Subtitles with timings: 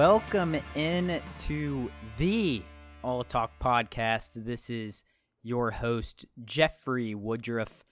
[0.00, 2.62] Welcome in to the
[3.04, 4.30] All Talk podcast.
[4.34, 5.04] This is
[5.42, 7.84] your host, Jeffrey Woodruff.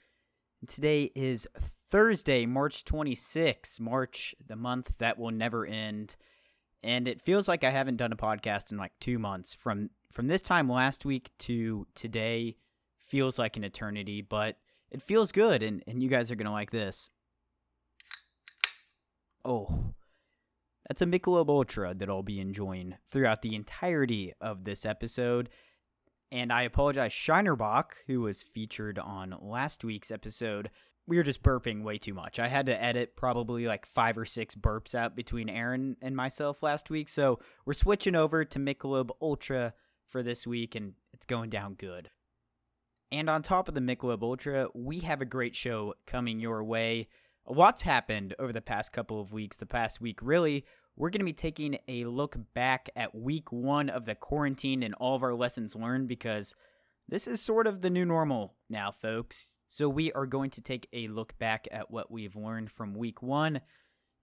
[0.67, 1.47] Today is
[1.91, 6.17] Thursday, March 26, March, the month that will never end.
[6.83, 9.53] And it feels like I haven't done a podcast in like two months.
[9.53, 12.57] From from this time last week to today
[12.99, 14.57] feels like an eternity, but
[14.91, 17.11] it feels good and, and you guys are gonna like this.
[19.45, 19.93] Oh,
[20.89, 25.51] that's a Michelob Ultra that I'll be enjoying throughout the entirety of this episode.
[26.33, 30.71] And I apologize, Shiner Bock, who was featured on last week's episode.
[31.07, 32.39] We were just burping way too much.
[32.39, 36.63] I had to edit probably like five or six burps out between Aaron and myself
[36.63, 37.09] last week.
[37.09, 39.73] So we're switching over to Michelob Ultra
[40.07, 42.11] for this week, and it's going down good.
[43.11, 47.09] And on top of the Michelob Ultra, we have a great show coming your way.
[47.49, 49.57] A lot's happened over the past couple of weeks.
[49.57, 53.89] The past week, really, we're going to be taking a look back at week one
[53.89, 56.55] of the quarantine and all of our lessons learned because
[57.09, 59.61] this is sort of the new normal now, folks.
[59.67, 63.23] So we are going to take a look back at what we've learned from week
[63.23, 63.63] one.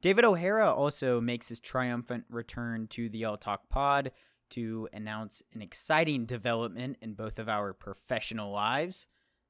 [0.03, 4.11] David O'Hara also makes his triumphant return to the All Talk Pod
[4.51, 9.07] to announce an exciting development in both of our professional lives.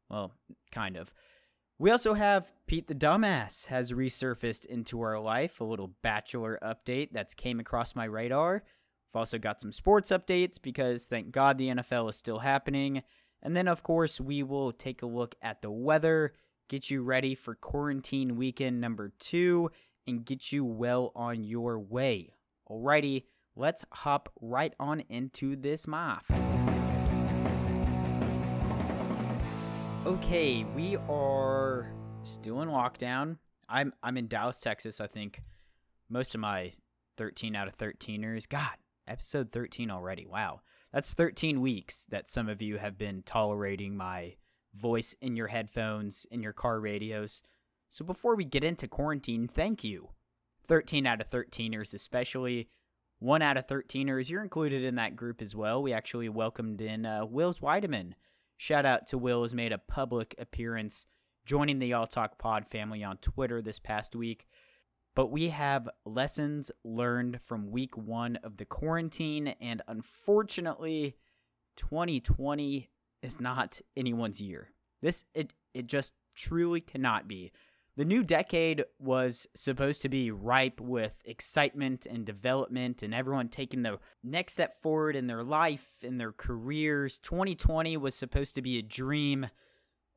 [0.09, 0.31] Well,
[0.71, 1.13] kind of.
[1.77, 7.09] We also have Pete the Dumbass has resurfaced into our life, a little bachelor update
[7.11, 8.63] that's came across my radar.
[9.09, 13.03] We've also got some sports updates because thank God the NFL is still happening.
[13.43, 16.33] And then, of course, we will take a look at the weather,
[16.69, 19.69] get you ready for quarantine weekend number two,
[20.07, 22.31] and get you well on your way.
[22.69, 26.31] Alrighty, let's hop right on into this math.
[30.05, 31.91] Okay, we are
[32.21, 33.39] still in lockdown.
[33.67, 35.01] I'm I'm in Dallas, Texas.
[35.01, 35.41] I think
[36.09, 36.73] most of my
[37.17, 38.47] 13 out of 13ers.
[38.47, 38.75] God,
[39.07, 40.27] episode 13 already.
[40.27, 40.61] Wow.
[40.93, 44.35] That's 13 weeks that some of you have been tolerating my
[44.75, 47.41] voice in your headphones, in your car radios.
[47.89, 50.09] So before we get into quarantine, thank you.
[50.65, 52.69] 13 out of 13ers, especially.
[53.17, 55.81] One out of 13ers, you're included in that group as well.
[55.81, 58.13] We actually welcomed in uh, Wills Weideman
[58.57, 61.05] Shout out to Will, has made a public appearance
[61.45, 64.47] joining the All Talk Pod family on Twitter this past week.
[65.15, 71.15] But we have lessons learned from week one of the quarantine, and unfortunately,
[71.77, 72.89] 2020
[73.21, 74.69] is not anyone's year.
[75.01, 77.51] This it it just truly cannot be.
[77.97, 83.83] The new decade was supposed to be ripe with excitement and development and everyone taking
[83.83, 87.19] the next step forward in their life, in their careers.
[87.19, 89.47] 2020 was supposed to be a dream.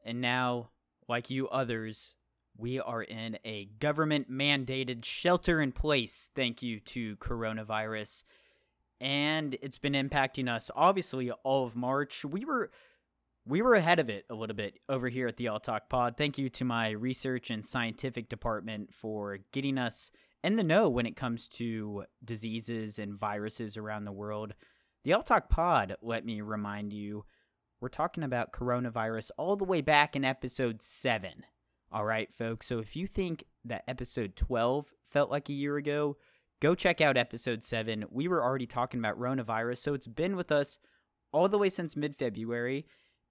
[0.04, 0.70] And now,
[1.08, 2.16] like you others,
[2.56, 8.24] we are in a government mandated shelter in place, thank you to coronavirus.
[9.00, 12.24] And it's been impacting us, obviously, all of March.
[12.24, 12.72] We were
[13.48, 16.18] we were ahead of it a little bit over here at the All Talk Pod.
[16.18, 20.10] Thank you to my research and scientific department for getting us
[20.44, 24.52] in the know when it comes to diseases and viruses around the world.
[25.02, 27.24] The All Talk Pod, let me remind you,
[27.80, 31.44] we're talking about coronavirus all the way back in episode 7.
[31.90, 32.66] All right, folks.
[32.66, 36.18] So if you think that episode 12 felt like a year ago,
[36.60, 38.04] go check out episode 7.
[38.10, 40.78] We were already talking about coronavirus, so it's been with us
[41.32, 42.84] all the way since mid February.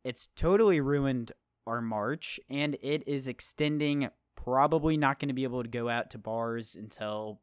[0.08, 1.34] It's totally ruined
[1.66, 4.08] our March, and it is extending.
[4.38, 7.42] Probably not going to be able to go out to bars until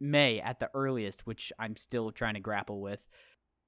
[0.00, 3.06] May at the earliest, which I'm still trying to grapple with.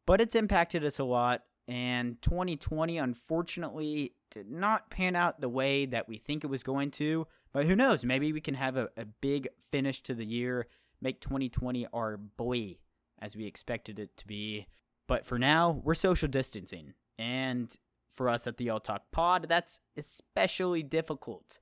[0.04, 5.86] But it's impacted us a lot, and 2020 unfortunately did not pan out the way
[5.86, 7.28] that we think it was going to.
[7.52, 8.04] But who knows?
[8.04, 10.66] Maybe we can have a, a big finish to the year,
[11.00, 12.78] make 2020 our boy
[13.20, 14.66] as we expected it to be.
[15.06, 16.94] But for now, we're social distancing.
[17.16, 17.72] And
[18.14, 21.58] for us at the All Talk Pod, that's especially difficult.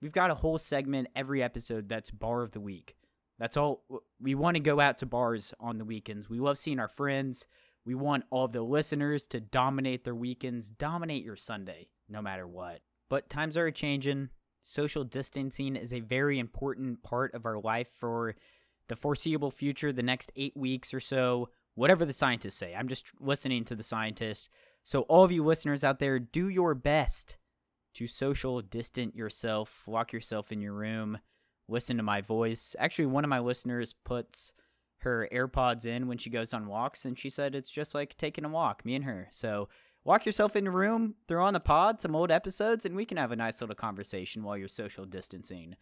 [0.00, 2.96] We've got a whole segment every episode that's bar of the week.
[3.38, 3.84] That's all
[4.20, 6.30] we want to go out to bars on the weekends.
[6.30, 7.46] We love seeing our friends.
[7.84, 12.46] We want all of the listeners to dominate their weekends, dominate your Sunday, no matter
[12.46, 12.80] what.
[13.08, 14.30] But times are changing.
[14.62, 18.34] Social distancing is a very important part of our life for
[18.88, 22.74] the foreseeable future, the next eight weeks or so, whatever the scientists say.
[22.74, 24.48] I'm just listening to the scientists.
[24.88, 27.36] So, all of you listeners out there, do your best
[27.92, 31.18] to social distant yourself, lock yourself in your room,
[31.68, 32.74] listen to my voice.
[32.78, 34.50] Actually, one of my listeners puts
[35.00, 38.46] her AirPods in when she goes on walks, and she said it's just like taking
[38.46, 39.28] a walk, me and her.
[39.30, 39.68] So,
[40.06, 43.18] lock yourself in your room, throw on the pod, some old episodes, and we can
[43.18, 45.76] have a nice little conversation while you're social distancing.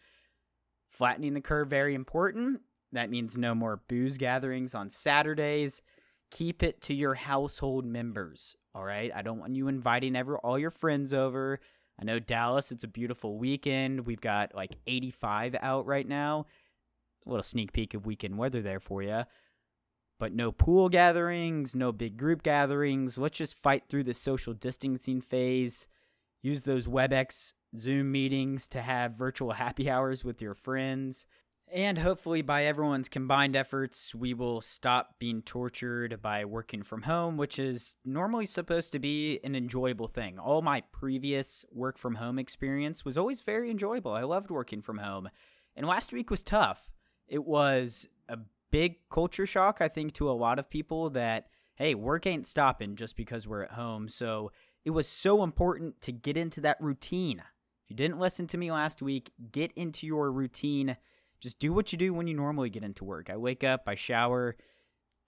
[0.89, 2.59] Flattening the curve, very important.
[2.91, 5.81] That means no more booze gatherings on Saturdays.
[6.29, 9.11] Keep it to your household members, all right?
[9.15, 11.59] I don't want you inviting ever all your friends over.
[11.99, 14.05] I know Dallas, it's a beautiful weekend.
[14.05, 16.45] We've got like 85 out right now.
[17.25, 19.23] A little sneak peek of weekend weather there for you.
[20.19, 23.17] But no pool gatherings, no big group gatherings.
[23.17, 25.87] Let's just fight through the social distancing phase.
[26.43, 31.25] Use those WebEx Zoom meetings to have virtual happy hours with your friends.
[31.69, 37.35] And hopefully, by everyone's combined efforts, we will stop being tortured by working from home,
[37.35, 40.39] which is normally supposed to be an enjoyable thing.
[40.39, 44.13] All my previous work from home experience was always very enjoyable.
[44.13, 45.27] I loved working from home.
[45.75, 46.89] And last week was tough.
[47.27, 48.37] It was a
[48.71, 52.95] big culture shock, I think, to a lot of people that, hey, work ain't stopping
[52.95, 54.07] just because we're at home.
[54.07, 54.53] So
[54.85, 57.39] it was so important to get into that routine.
[57.83, 60.95] If you didn't listen to me last week, get into your routine
[61.39, 63.29] just do what you do when you normally get into work.
[63.29, 64.55] I wake up, I shower,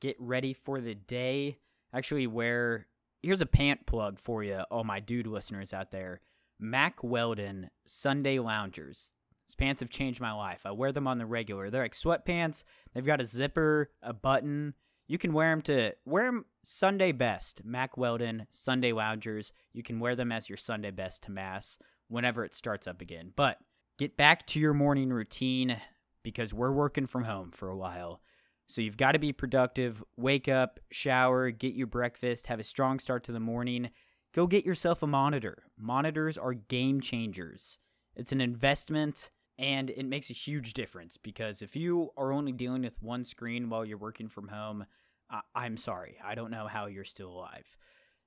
[0.02, 1.58] get ready for the day.
[1.94, 2.88] Actually, wear
[3.22, 6.22] here's a pant plug for you, all my dude listeners out there.
[6.60, 9.14] Mack Weldon Sunday Loungers.
[9.48, 10.66] These pants have changed my life.
[10.66, 11.70] I wear them on the regular.
[11.70, 12.64] They're like sweatpants.
[12.94, 14.74] They've got a zipper, a button.
[15.08, 17.64] You can wear them to wear them Sunday best.
[17.64, 19.52] Mack Weldon Sunday Loungers.
[19.74, 21.78] You can wear them as your Sunday best to mass
[22.10, 23.32] whenever it starts up again.
[23.36, 23.58] But
[23.98, 25.82] get back to your morning routine
[26.24, 28.22] because we're working from home for a while.
[28.68, 30.04] So you've got to be productive.
[30.16, 33.90] Wake up, shower, get your breakfast, have a strong start to the morning.
[34.34, 35.64] Go get yourself a monitor.
[35.78, 37.80] Monitors are game changers.
[38.16, 42.84] It's an investment and it makes a huge difference because if you are only dealing
[42.84, 44.86] with one screen while you're working from home,
[45.30, 46.18] I- am sorry.
[46.24, 47.76] I don't know how you're still alive.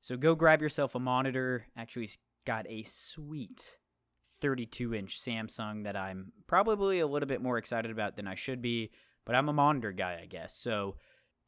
[0.00, 1.66] So go grab yourself a monitor.
[1.76, 2.10] Actually,
[2.44, 3.78] got a sweet
[4.42, 8.60] 32 inch Samsung that I'm probably a little bit more excited about than I should
[8.60, 8.90] be,
[9.24, 10.54] but I'm a monitor guy, I guess.
[10.54, 10.96] So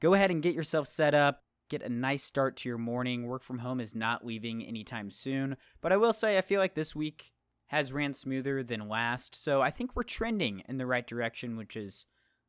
[0.01, 1.43] go ahead and get yourself set up.
[1.69, 3.27] Get a nice start to your morning.
[3.27, 5.57] Work from home is not leaving anytime soon.
[5.81, 7.33] But I will say, I feel like this week
[7.67, 9.35] has ran smoother than last.
[9.35, 12.07] So I think we're trending in the right direction, which is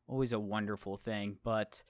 [0.08, 1.38] always a wonderful thing.
[1.44, 1.82] But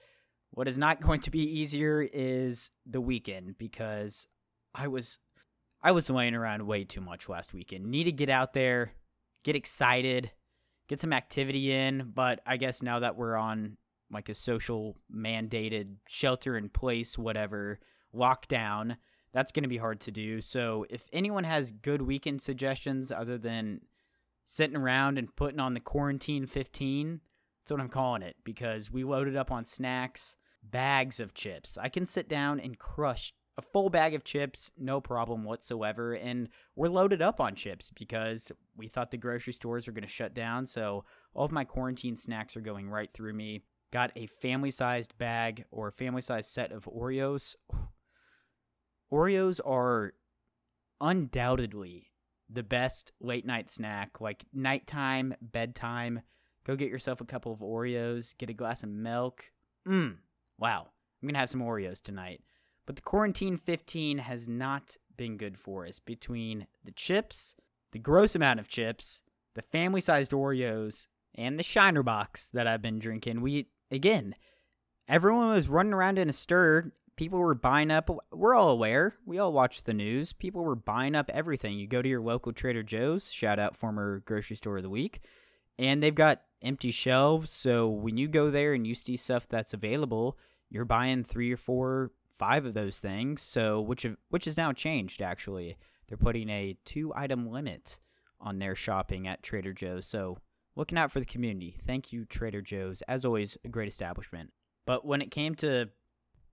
[0.50, 4.26] what is not going to be easier is the weekend because
[4.74, 5.18] I was
[5.86, 7.86] I was laying around way too much last weekend.
[7.86, 8.90] Need to get out there,
[9.44, 10.32] get excited,
[10.88, 12.10] get some activity in.
[12.12, 13.76] But I guess now that we're on
[14.10, 17.78] like a social mandated shelter in place, whatever,
[18.12, 18.96] lockdown,
[19.32, 20.40] that's going to be hard to do.
[20.40, 23.82] So if anyone has good weekend suggestions other than
[24.44, 27.20] sitting around and putting on the quarantine 15,
[27.60, 30.34] that's what I'm calling it because we loaded up on snacks,
[30.64, 31.78] bags of chips.
[31.80, 36.14] I can sit down and crush a full bag of chips, no problem whatsoever.
[36.14, 40.08] And we're loaded up on chips because we thought the grocery stores were going to
[40.08, 40.66] shut down.
[40.66, 41.04] So
[41.34, 43.62] all of my quarantine snacks are going right through me.
[43.92, 47.54] Got a family sized bag or family sized set of Oreos.
[49.12, 50.12] Oreos are
[51.00, 52.10] undoubtedly
[52.50, 56.20] the best late night snack, like nighttime, bedtime.
[56.64, 59.50] Go get yourself a couple of Oreos, get a glass of milk.
[59.88, 60.16] Mmm,
[60.58, 60.88] wow.
[61.22, 62.42] I'm going to have some Oreos tonight.
[62.86, 67.56] But the Quarantine 15 has not been good for us between the chips,
[67.92, 69.22] the gross amount of chips,
[69.54, 73.40] the family sized Oreos, and the Shiner box that I've been drinking.
[73.40, 74.34] We, again,
[75.08, 76.92] everyone was running around in a stir.
[77.16, 78.10] People were buying up.
[78.30, 79.16] We're all aware.
[79.24, 80.32] We all watch the news.
[80.32, 81.78] People were buying up everything.
[81.78, 85.20] You go to your local Trader Joe's, shout out former grocery store of the week,
[85.78, 87.50] and they've got empty shelves.
[87.50, 90.38] So when you go there and you see stuff that's available,
[90.70, 93.42] you're buying three or four five of those things.
[93.42, 95.76] So which have, which has now changed actually.
[96.08, 97.98] They're putting a two item limit
[98.40, 100.06] on their shopping at Trader Joe's.
[100.06, 100.38] So
[100.76, 101.76] looking out for the community.
[101.86, 103.02] Thank you Trader Joe's.
[103.08, 104.52] As always, a great establishment.
[104.86, 105.88] But when it came to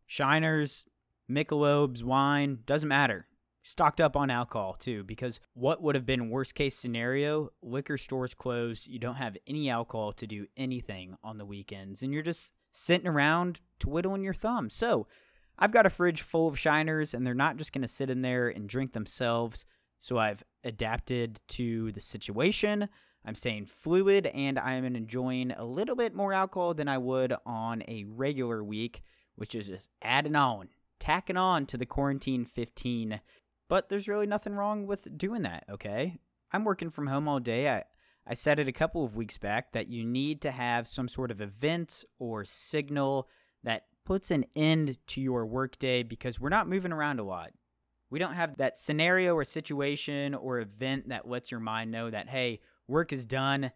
[0.10, 0.86] Shiners,
[1.30, 3.28] Michelob's, wine, doesn't matter.
[3.62, 7.50] Stocked up on alcohol too, because what would have been worst case scenario?
[7.62, 8.88] Liquor stores closed.
[8.88, 13.08] You don't have any alcohol to do anything on the weekends, and you're just sitting
[13.08, 14.74] around twiddling your thumbs.
[14.74, 15.08] So
[15.64, 18.22] I've got a fridge full of shiners, and they're not just going to sit in
[18.22, 19.66] there and drink themselves.
[20.02, 22.90] So I've adapted to the situation.
[23.24, 27.82] I'm staying fluid, and I'm enjoying a little bit more alcohol than I would on
[27.88, 29.04] a regular week,
[29.38, 30.68] which is just adding on,
[31.00, 33.22] tacking on to the quarantine 15.
[33.70, 36.20] But there's really nothing wrong with doing that, okay?
[36.52, 37.70] I'm working from home all day.
[37.70, 37.84] I,
[38.28, 41.32] I said it a couple of weeks back that you need to have some sort
[41.32, 43.30] of event or signal
[43.64, 47.52] that puts an end to your workday because we're not moving around a lot.
[48.10, 52.30] We don't have that scenario or situation or event that lets your mind know that,
[52.30, 53.72] hey, work is done.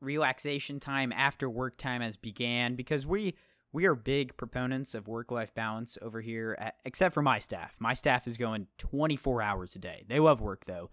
[0.00, 3.34] relaxation time after work time has began because we
[3.72, 7.74] we are big proponents of work life balance over here at, except for my staff
[7.80, 10.90] my staff is going 24 hours a day they love work though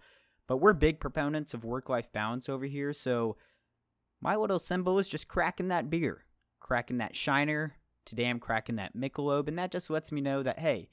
[0.48, 3.36] but we're big proponents of work life balance over here so
[4.22, 6.24] my little symbol is just cracking that beer
[6.60, 7.74] cracking that shiner
[8.04, 10.88] today i'm cracking that michelob and that just lets me know that hey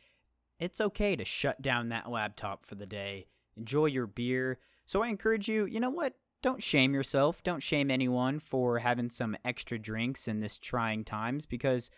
[0.60, 3.28] it's okay to shut down that laptop for the day
[3.58, 7.44] enjoy your beer so i encourage you you know what don't shame yourself.
[7.44, 11.92] Don't shame anyone for having some extra drinks in this trying times because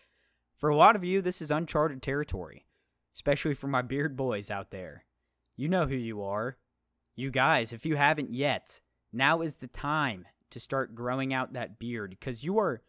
[0.58, 2.66] for a lot of you, this is uncharted territory,
[3.14, 5.06] especially for my beard boys out there.
[5.56, 6.58] You know who you are.
[7.16, 8.82] You guys, if you haven't yet,
[9.14, 12.82] now is the time to start growing out that beard because you are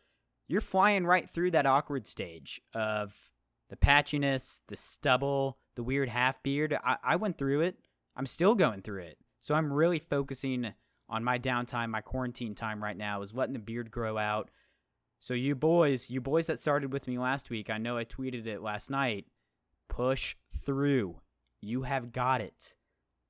[0.49, 3.31] you're flying right through that awkward stage of
[3.71, 6.77] the patchiness, the stubble, the weird half beard.
[6.85, 7.79] I, I went through it.
[8.17, 9.19] I'm still going through it.
[9.41, 10.73] So I'm really focusing
[11.09, 14.51] on my downtime, my quarantine time right now is letting the beard grow out.
[15.21, 18.47] So you boys, you boys that started with me last week, I know I tweeted
[18.47, 19.27] it last night.
[19.89, 21.21] Push through.
[21.61, 22.75] You have got it.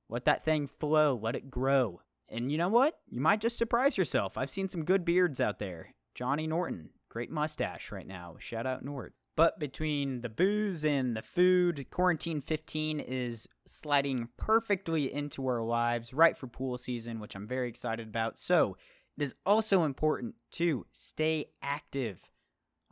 [0.09, 2.01] Let that thing flow, let it grow.
[2.29, 2.99] And you know what?
[3.09, 4.37] You might just surprise yourself.
[4.37, 5.93] I've seen some good beards out there.
[6.13, 8.35] Johnny Norton, great mustache right now.
[8.39, 9.13] Shout out Nord.
[9.37, 16.13] But between the booze and the food, Quarantine 15 is sliding perfectly into our lives
[16.13, 18.37] right for pool season, which I'm very excited about.
[18.37, 18.75] So,
[19.17, 22.29] it is also important to stay active.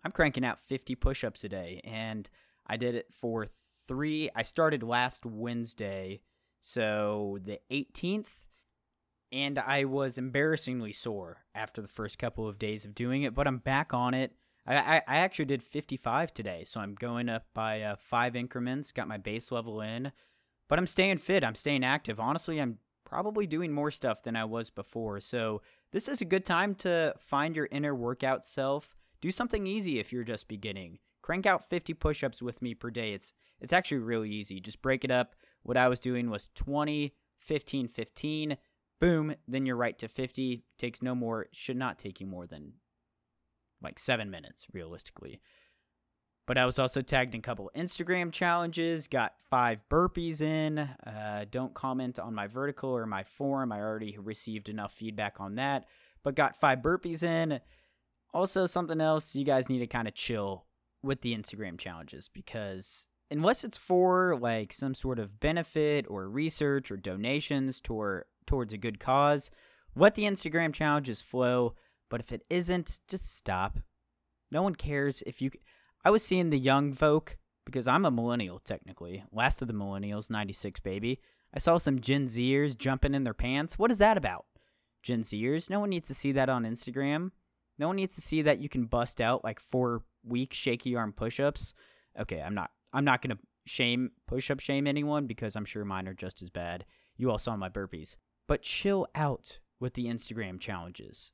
[0.05, 2.29] I'm cranking out 50 push ups a day, and
[2.65, 3.47] I did it for
[3.89, 4.29] three.
[4.33, 6.21] I started last Wednesday,
[6.61, 8.47] so the 18th,
[9.33, 13.47] and I was embarrassingly sore after the first couple of days of doing it, but
[13.47, 14.31] I'm back on it.
[14.67, 18.91] I, I, I actually did 55 today, so I'm going up by uh, five increments,
[18.91, 20.11] got my base level in,
[20.69, 21.43] but I'm staying fit.
[21.43, 22.19] I'm staying active.
[22.19, 25.19] Honestly, I'm probably doing more stuff than I was before.
[25.19, 28.95] So this is a good time to find your inner workout self.
[29.19, 30.99] Do something easy if you're just beginning.
[31.23, 33.13] Crank out 50 push-ups with me per day.
[33.13, 34.59] It's it's actually really easy.
[34.59, 35.35] Just break it up.
[35.63, 38.57] What I was doing was 20, 15, 15.
[38.99, 40.63] Boom, then you're right to 50.
[40.77, 42.73] Takes no more, should not take you more than
[43.81, 45.41] like seven minutes realistically.
[46.45, 50.79] But I was also tagged in a couple Instagram challenges, got five burpees in.
[50.79, 53.71] Uh, don't comment on my vertical or my form.
[53.71, 55.85] I already received enough feedback on that,
[56.21, 57.61] but got five burpees in.
[58.33, 60.65] Also, something else, you guys need to kind of chill
[61.01, 66.91] with the Instagram challenges because unless it's for like some sort of benefit or research
[66.91, 69.49] or donations toward towards a good cause,
[69.95, 71.75] let the Instagram challenges flow.
[72.09, 73.79] But if it isn't, just stop.
[74.51, 75.51] No one cares if you.
[76.05, 80.29] I was seeing the young folk because I'm a millennial technically, last of the millennials,
[80.29, 81.19] 96 baby.
[81.55, 83.77] I saw some Gen Zers jumping in their pants.
[83.77, 84.45] What is that about?
[85.01, 85.69] Gen Zers?
[85.69, 87.31] No one needs to see that on Instagram.
[87.77, 91.13] No one needs to see that you can bust out like four weak shaky arm
[91.13, 91.73] push-ups.
[92.19, 96.07] Okay, I'm not I'm not going to shame push-up shame anyone because I'm sure mine
[96.07, 96.85] are just as bad.
[97.17, 98.15] You all saw my burpees.
[98.47, 101.31] But chill out with the Instagram challenges.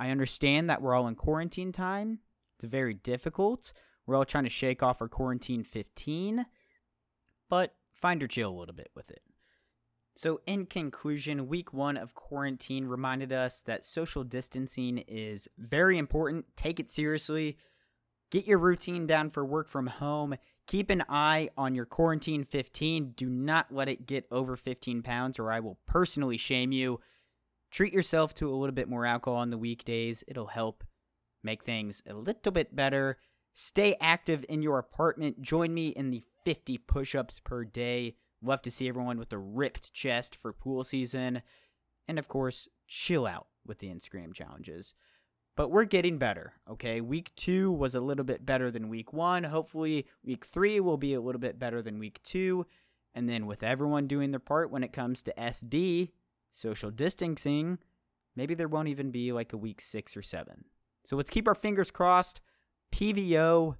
[0.00, 2.20] I understand that we're all in quarantine time.
[2.56, 3.72] It's very difficult.
[4.06, 6.46] We're all trying to shake off our quarantine 15,
[7.50, 9.22] but find your chill a little bit with it.
[10.16, 16.46] So, in conclusion, week one of quarantine reminded us that social distancing is very important.
[16.56, 17.56] Take it seriously.
[18.30, 20.34] Get your routine down for work from home.
[20.68, 23.12] Keep an eye on your quarantine 15.
[23.16, 27.00] Do not let it get over 15 pounds, or I will personally shame you.
[27.70, 30.22] Treat yourself to a little bit more alcohol on the weekdays.
[30.28, 30.84] It'll help
[31.42, 33.16] make things a little bit better.
[33.54, 35.40] Stay active in your apartment.
[35.40, 38.16] Join me in the 50 push ups per day.
[38.42, 41.40] Love to see everyone with a ripped chest for pool season.
[42.06, 44.92] And of course, chill out with the Instagram challenges.
[45.58, 47.00] But we're getting better, okay?
[47.00, 49.42] Week two was a little bit better than week one.
[49.42, 52.64] Hopefully, week three will be a little bit better than week two.
[53.12, 56.12] And then, with everyone doing their part when it comes to SD,
[56.52, 57.78] social distancing,
[58.36, 60.66] maybe there won't even be like a week six or seven.
[61.04, 62.40] So let's keep our fingers crossed.
[62.92, 63.74] PVO,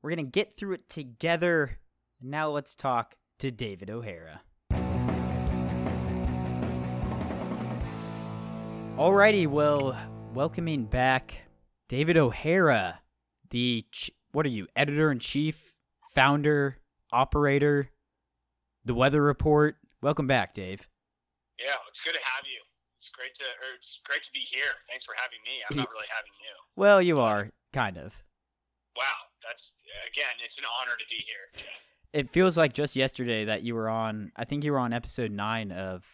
[0.00, 1.76] we're going to get through it together.
[2.22, 4.40] Now let's talk to David O'Hara.
[8.96, 9.94] Alrighty, well,
[10.38, 11.48] welcoming back
[11.88, 13.00] David O'Hara,
[13.50, 15.74] the ch- what are you, editor in chief,
[16.14, 16.78] founder,
[17.12, 17.90] operator,
[18.84, 19.78] the weather report.
[20.00, 20.86] Welcome back, Dave.
[21.58, 22.60] Yeah, it's good to have you.
[22.96, 23.42] It's great to
[23.76, 24.70] it's great to be here.
[24.88, 25.58] Thanks for having me.
[25.68, 26.54] I'm not really having you.
[26.76, 28.22] Well, you are kind of.
[28.96, 29.02] Wow,
[29.44, 29.72] that's
[30.06, 31.66] again, it's an honor to be here.
[32.12, 34.30] It feels like just yesterday that you were on.
[34.36, 36.06] I think you were on episode nine of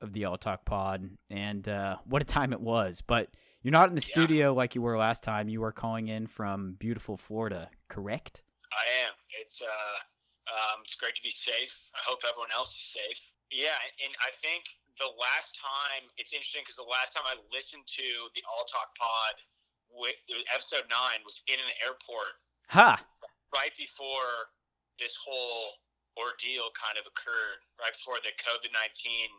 [0.00, 3.02] of the All Talk Pod, and uh, what a time it was.
[3.04, 3.30] But
[3.64, 4.12] You're not in the Yeah.
[4.12, 5.48] studio like you were last time.
[5.48, 8.42] You are calling in from beautiful Florida, correct?
[8.70, 9.14] I am.
[9.40, 9.96] It's uh,
[10.52, 11.88] um, it's great to be safe.
[11.96, 13.32] I hope everyone else is safe.
[13.50, 13.72] Yeah,
[14.04, 14.68] and I think
[15.00, 18.92] the last time it's interesting because the last time I listened to the All Talk
[19.00, 19.34] Pod,
[19.88, 20.14] with,
[20.52, 22.36] episode nine, was in an airport
[22.68, 23.00] Ha!
[23.54, 24.52] right before
[25.00, 25.80] this whole
[26.20, 29.32] ordeal kind of occurred, right before the COVID nineteen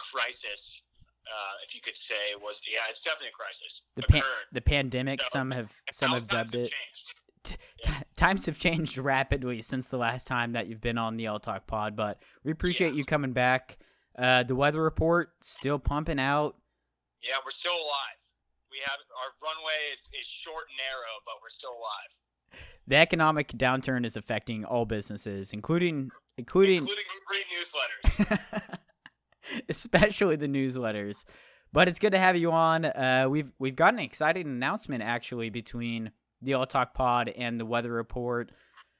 [0.00, 0.80] crisis.
[1.26, 3.82] Uh, if you could say was yeah, it's definitely a crisis.
[3.96, 5.22] The pan- the pandemic.
[5.24, 6.72] So, some have some have dubbed it.
[7.42, 11.26] T- t- times have changed rapidly since the last time that you've been on the
[11.28, 12.98] All Talk Pod, but we appreciate Yeah.
[12.98, 13.76] you coming back.
[14.18, 16.56] Uh, the weather report still pumping out.
[17.22, 18.20] Yeah, we're still alive.
[18.70, 22.60] We have our runway is, is short and narrow, but we're still alive.
[22.86, 28.78] The economic downturn is affecting all businesses, including including Including three newsletters.
[29.68, 31.24] especially the newsletters.
[31.72, 32.84] But it's good to have you on.
[32.84, 36.10] Uh, we've we've got an exciting announcement actually between
[36.42, 38.52] the All Talk Pod and the Weather Report.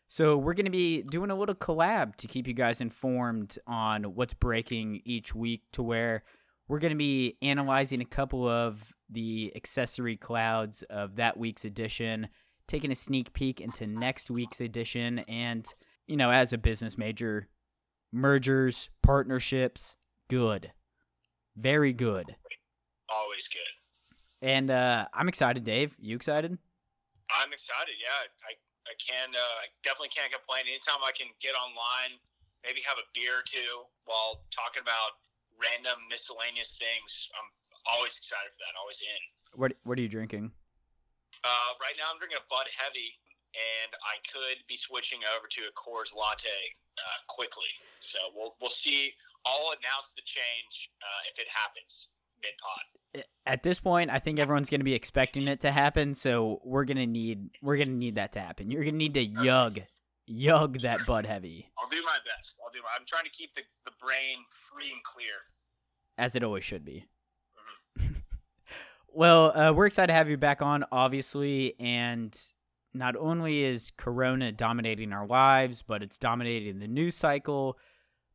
[0.08, 4.04] So we're going to be doing a little collab to keep you guys informed on
[4.14, 5.62] what's breaking each week.
[5.72, 6.22] To where
[6.68, 12.28] we're going to be analyzing a couple of the accessory clouds of that week's edition,
[12.66, 15.72] taking a sneak peek into next week's edition, and
[16.06, 17.48] you know, as a business major,
[18.12, 19.96] mergers, partnerships,
[20.28, 20.72] good.
[21.56, 22.36] Very good.
[23.08, 23.72] Always good.
[24.42, 25.96] And uh, I'm excited, Dave.
[25.98, 26.52] You excited?
[27.30, 27.96] I'm excited.
[27.98, 28.54] Yeah, I
[28.86, 30.68] I can uh, I definitely can't complain.
[30.68, 32.20] Anytime I can get online,
[32.62, 35.18] maybe have a beer or two while talking about
[35.58, 37.26] random miscellaneous things.
[37.34, 37.48] I'm
[37.90, 38.78] always excited for that.
[38.78, 39.20] Always in.
[39.58, 40.52] What What are you drinking?
[41.44, 43.10] Uh, right now, I'm drinking a Bud Heavy,
[43.56, 46.48] and I could be switching over to a Coors Latte
[46.98, 47.72] uh, quickly.
[48.00, 49.12] So we'll we'll see.
[49.46, 52.08] I'll announce the change uh, if it happens
[52.42, 53.24] mid pod.
[53.46, 56.14] At this point, I think everyone's going to be expecting it to happen.
[56.14, 58.70] So we're gonna need we're gonna need that to happen.
[58.70, 59.80] You're gonna need to yug
[60.26, 62.56] yug that Bud Heavy, I'll do my best.
[62.64, 62.80] I'll do.
[62.82, 64.38] My, I'm trying to keep the, the brain
[64.70, 65.34] free and clear.
[66.18, 67.06] as it always should be.
[69.08, 72.36] well, uh, we're excited to have you back on, obviously, and
[72.96, 77.78] not only is Corona dominating our lives, but it's dominating the news cycle.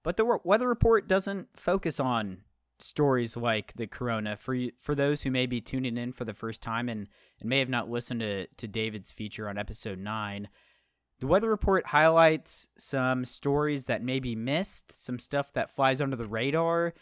[0.04, 2.44] But the weather report doesn't focus on
[2.80, 4.36] stories like the Corona.
[4.36, 7.08] For for those who may be tuning in for the first time and,
[7.40, 10.50] and may have not listened to, to David's feature on episode nine,
[11.20, 16.16] the weather report highlights some stories that may be missed, some stuff that flies under
[16.16, 16.94] the radar,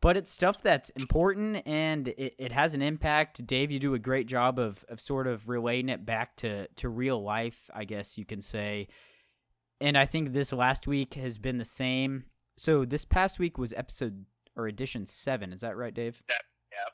[0.00, 3.44] but it's stuff that's important and it, it has an impact.
[3.46, 6.88] Dave, you do a great job of, of sort of relating it back to, to
[6.88, 8.88] real life, I guess you can say.
[9.80, 12.24] And I think this last week has been the same.
[12.56, 14.24] So this past week was episode
[14.56, 15.52] or edition seven.
[15.52, 16.22] Is that right, Dave?
[16.28, 16.92] That, yep.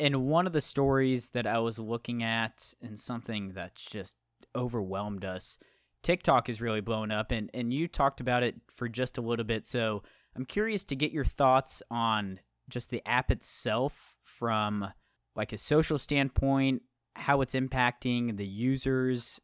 [0.00, 4.16] And one of the stories that I was looking at and something that's just
[4.54, 5.58] overwhelmed us,
[6.02, 9.44] TikTok is really blown up and, and you talked about it for just a little
[9.44, 9.66] bit.
[9.66, 10.02] So
[10.36, 14.88] I'm curious to get your thoughts on just the app itself from
[15.36, 16.82] like a social standpoint,
[17.14, 19.40] how it's impacting the users,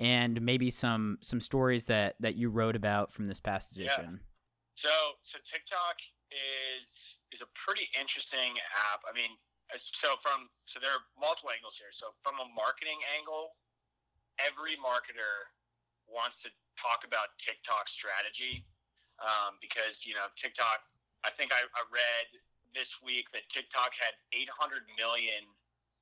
[0.00, 4.20] and maybe some some stories that that you wrote about from this past edition.
[4.74, 4.88] So
[5.22, 6.00] so TikTok
[6.32, 8.58] is is a pretty interesting
[8.90, 9.02] app.
[9.08, 9.30] I mean,
[9.76, 11.92] so from so there are multiple angles here.
[11.92, 13.54] So from a marketing angle,
[14.42, 15.46] every marketer
[16.08, 18.66] wants to talk about TikTok strategy
[19.22, 20.82] um, because you know TikTok.
[21.22, 22.42] I think I, I read
[22.74, 25.46] this week that TikTok had 800 million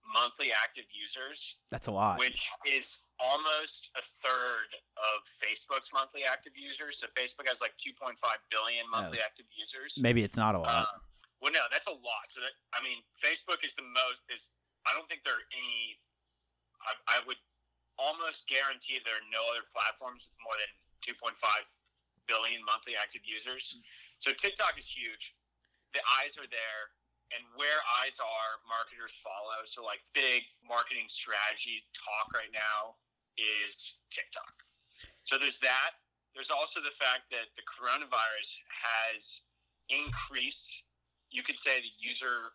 [0.01, 2.19] monthly active users, That's a lot.
[2.19, 6.99] which is almost a third of Facebook's monthly active users.
[6.99, 8.17] So Facebook has like 2.5
[8.49, 10.01] billion monthly active users.
[10.01, 10.89] Maybe it's not a lot.
[10.89, 11.05] Um,
[11.45, 12.29] well, no, that's a lot.
[12.29, 14.21] So that I mean, Facebook is the most.
[14.33, 14.49] Is
[14.85, 16.01] I don't think there are any.
[16.81, 17.41] I, I would
[18.01, 20.73] almost guarantee there are no other platforms with more than
[21.05, 21.37] 2.5
[22.31, 23.75] billion monthly active users.
[23.75, 23.83] Mm.
[24.23, 25.35] So TikTok is huge.
[25.91, 26.83] The eyes are there,
[27.35, 29.67] and where eyes are, marketers follow.
[29.67, 32.95] So like big marketing strategy talk right now
[33.35, 34.55] is TikTok.
[35.27, 35.99] So there's that.
[36.31, 39.43] There's also the fact that the coronavirus has
[39.91, 40.87] increased.
[41.35, 42.55] You could say the user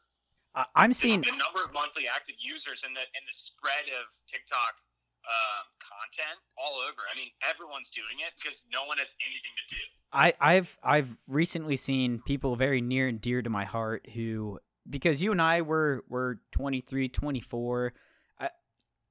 [0.56, 3.92] I- I'm the, seeing the number of monthly active users and the and the spread
[3.92, 4.80] of TikTok
[5.26, 7.02] um, content all over.
[7.12, 9.82] I mean, everyone's doing it because no one has anything to do.
[10.14, 14.60] I, I've I've recently seen people very near and dear to my heart who
[14.90, 17.94] because you and I were were 23, 24,
[18.40, 18.50] I,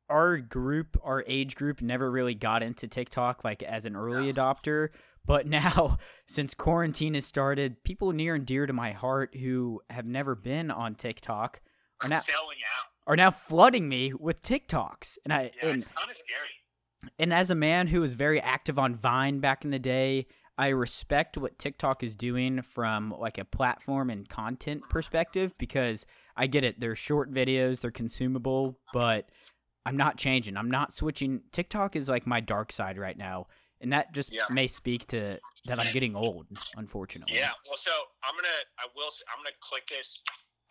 [0.09, 4.89] our group, our age group never really got into TikTok like as an early adopter,
[5.27, 10.07] but now since quarantine has started, people near and dear to my heart who have
[10.07, 11.61] never been on TikTok
[12.03, 12.94] Are are now selling out.
[13.07, 17.11] Are now flooding me with TikToks, and I Yeah, and, it's kind of scary.
[17.19, 20.69] and as a man who was very active on Vine back in the day, I
[20.69, 26.63] respect what TikTok is doing from like a platform and content perspective because I get
[26.65, 26.79] it.
[26.81, 29.29] They're short videos, they're consumable, but
[29.85, 30.57] I'm not changing.
[30.57, 31.43] I'm not switching.
[31.53, 33.49] TikTok is like my dark side right now,
[33.81, 34.45] and that just Yeah.
[34.49, 37.37] may speak to that I'm getting old, unfortunately.
[37.37, 37.51] Yeah.
[37.69, 37.91] Well, so
[38.23, 40.23] I'm gonna, I will, I'm gonna click this.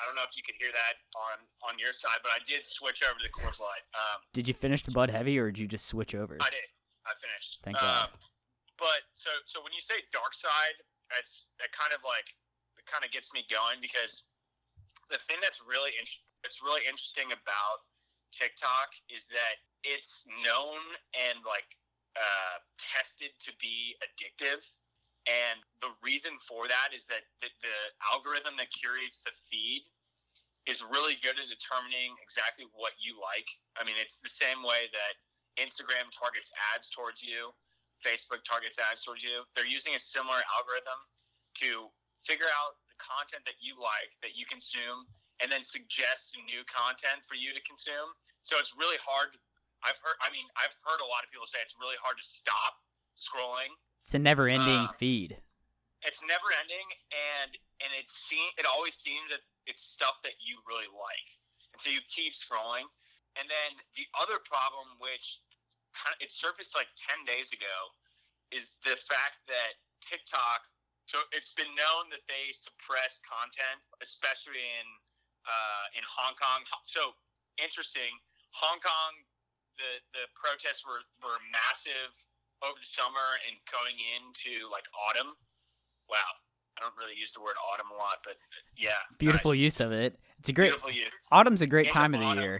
[0.01, 1.37] I don't know if you could hear that on
[1.69, 3.85] on your side, but I did switch over to the Coors Light.
[3.93, 6.37] Um, Did you finish the Bud Heavy or did you just switch over?
[6.41, 6.67] I did.
[7.05, 7.59] I finished.
[7.63, 8.09] Thank God.
[8.09, 8.19] Um,
[8.77, 10.77] but so so when you say dark side,
[11.19, 12.25] it's it kind of like
[12.77, 14.25] it kind of gets me going because
[15.13, 17.85] the thing that's really in- it's really interesting about
[18.33, 20.81] TikTok is that it's known
[21.13, 21.69] and like
[22.17, 24.65] uh, tested to be addictive.
[25.23, 27.77] And the reason for that is that the, the
[28.11, 29.87] algorithm that curates the feed
[30.67, 33.47] is really good at determining exactly what you like.
[33.79, 35.13] I mean, it's the same way that
[35.59, 37.51] Instagram targets ads towards you,
[37.99, 39.43] Facebook targets ads towards you.
[39.55, 40.99] They're using a similar algorithm
[41.63, 45.07] to figure out the content that you like, that you consume,
[45.43, 48.15] and then suggest new content for you to consume.
[48.43, 49.35] So it's really hard.
[49.83, 52.23] I've heard, I mean, I've heard a lot of people say it's really hard to
[52.23, 52.79] stop
[53.19, 53.71] scrolling.
[54.03, 55.41] It's a never-ending Uh, feed.
[56.03, 60.59] It's never ending, and and it seem it always seems that it's stuff that you
[60.67, 61.29] really like,
[61.71, 62.83] and so you keep scrolling.
[63.39, 65.39] And then the other problem, which
[65.95, 67.75] kind of, it surfaced like ten days ago,
[68.51, 70.67] is the fact that TikTok.
[71.05, 74.87] So it's been known that they suppress content, especially in
[75.47, 76.67] uh, in Hong Kong.
[76.83, 77.15] So
[77.57, 78.11] interesting,
[78.51, 79.13] Hong Kong.
[79.79, 82.13] The the protests were were massive
[82.63, 85.35] over the summer and going into like autumn.
[86.09, 86.31] Wow,
[86.77, 88.35] I don't really use the word autumn a lot, but
[88.77, 89.59] yeah, Beautiful nice.
[89.59, 90.19] use of it.
[90.39, 90.73] It's a great.
[91.31, 92.43] Autumn's a great time of the autumn.
[92.43, 92.57] year.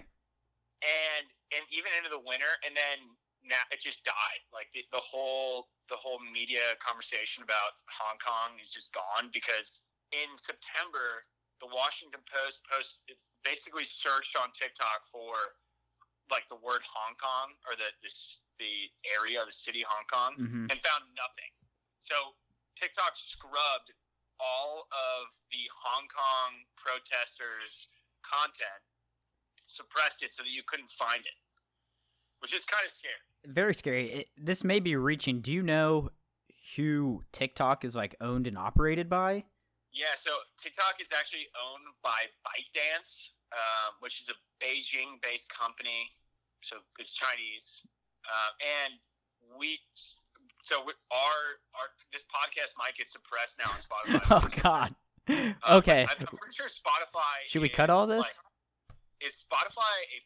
[0.84, 2.98] and and even into the winter, and then
[3.44, 4.42] now it just died.
[4.56, 9.84] Like the, the whole the whole media conversation about Hong Kong is just gone because
[10.16, 11.28] in September
[11.60, 13.04] the Washington Post post
[13.44, 15.36] basically searched on TikTok for
[16.32, 20.32] like the word Hong Kong or the this the area of the city Hong Kong
[20.40, 21.52] hmm and found nothing.
[22.00, 22.16] So
[22.80, 23.92] TikTok scrubbed
[24.40, 27.88] all of the Hong Kong protesters'
[28.24, 28.82] content,
[29.68, 31.38] suppressed it so that you couldn't find it,
[32.40, 33.20] which is kind of scary.
[33.46, 34.12] Very scary.
[34.12, 35.42] It, this may be reaching.
[35.42, 36.10] Do you know
[36.76, 39.44] who TikTok is like owned and operated by?
[39.92, 46.10] Yeah, so TikTok is actually owned by ByteDance, um, which is a Beijing-based company.
[46.62, 47.84] So it's Chinese,
[48.26, 48.94] uh, and
[49.58, 49.80] we.
[50.64, 54.24] So we, our our this podcast might get suppressed now on Spotify.
[54.32, 54.96] oh God.
[55.28, 56.08] Uh, okay.
[56.08, 57.48] I'm, I'm pretty sure Spotify.
[57.48, 58.20] Should we is, cut all this?
[58.20, 60.20] like- is Spotify a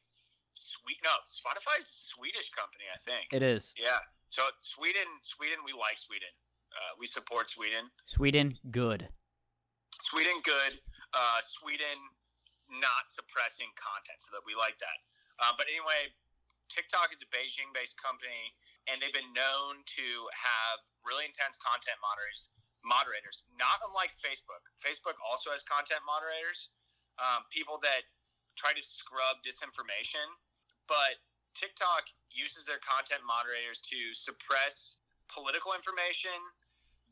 [0.54, 0.98] sweet?
[1.04, 3.30] No, Spotify is a Swedish company, I think.
[3.32, 4.02] It is yeah.
[4.30, 6.34] So Sweden, Sweden, we like Sweden.
[6.74, 7.90] Uh, we support Sweden.
[8.06, 8.58] Sweden.
[8.70, 9.10] Good.
[10.04, 10.84] Sweden, good.
[11.14, 11.98] Uh, Sweden,
[12.70, 14.98] not suppressing content, so that we like that.
[15.40, 16.12] Uh, but anyway,
[16.68, 18.56] TikTok is a Beijing-based company,
[18.88, 22.52] and they've been known to have really intense content moderators.
[22.86, 24.64] Moderators, not unlike Facebook.
[24.80, 26.72] Facebook also has content moderators,
[27.20, 28.08] um, people that
[28.56, 30.24] try to scrub disinformation.
[30.88, 31.20] But
[31.52, 36.38] TikTok uses their content moderators to suppress political information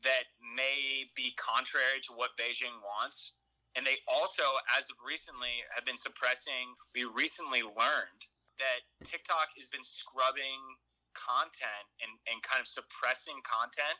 [0.00, 3.32] that may be contrary to what Beijing wants.
[3.76, 6.72] And they also, as of recently, have been suppressing.
[6.94, 8.22] We recently learned
[8.58, 10.60] that TikTok has been scrubbing
[11.16, 13.96] content and, and kind of suppressing content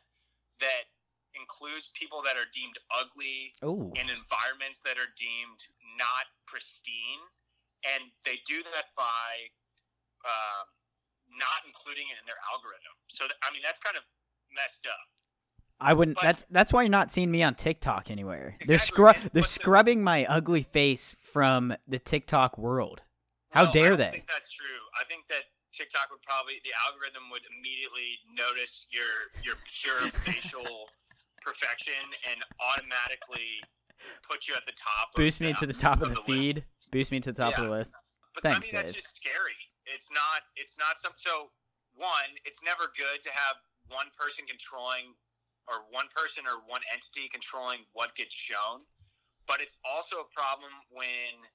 [0.60, 0.88] that
[1.36, 3.92] includes people that are deemed ugly Oh.
[3.96, 5.60] in environments that are deemed
[6.00, 7.22] not pristine.
[7.84, 9.52] And they do that by
[10.24, 10.64] um,
[11.38, 12.96] not including it in their algorithm.
[13.08, 14.02] So, th- I mean, that's kind of
[14.54, 15.06] messed up.
[15.78, 16.16] I wouldn't.
[16.16, 18.56] But- that's that's why you're not seeing me on TikTok anywhere.
[18.64, 19.16] They're scrub.
[19.32, 23.02] They're scrubbing my ugly face from the TikTok world.
[23.56, 24.10] How I dare don't they?
[24.20, 24.80] think that's true.
[25.00, 30.92] I think that TikTok would probably the algorithm would immediately notice your your pure facial
[31.40, 31.96] perfection
[32.28, 33.56] and automatically
[34.20, 35.08] put you at the top.
[35.12, 36.56] of Boost me to the top of the feed.
[36.60, 36.68] list.
[36.92, 37.96] Boost me to the top of the list.
[38.36, 39.00] But Thanks, I mean, that's Dave.
[39.00, 39.56] just scary.
[39.88, 40.44] It's not.
[40.60, 41.16] It's not some.
[41.16, 41.48] So
[41.96, 43.56] one, it's never good to have
[43.88, 45.16] one person controlling,
[45.64, 48.84] or one person or one entity controlling what gets shown.
[49.48, 51.48] But it's also a problem when.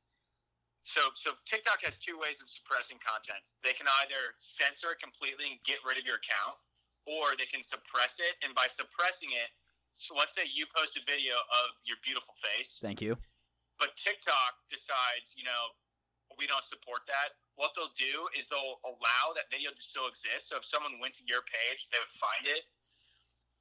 [0.84, 3.42] So so TikTok has two ways of suppressing content.
[3.62, 6.58] They can either censor it completely and get rid of your account,
[7.06, 8.38] or they can suppress it.
[8.42, 9.54] And by suppressing it,
[9.94, 13.20] so let's say you post a video of your beautiful face Thank you.
[13.78, 15.76] but TikTok decides, you know,
[16.40, 17.36] we don't support that.
[17.60, 20.50] What they'll do is they'll allow that video to still exist.
[20.50, 22.66] So if someone went to your page, they would find it,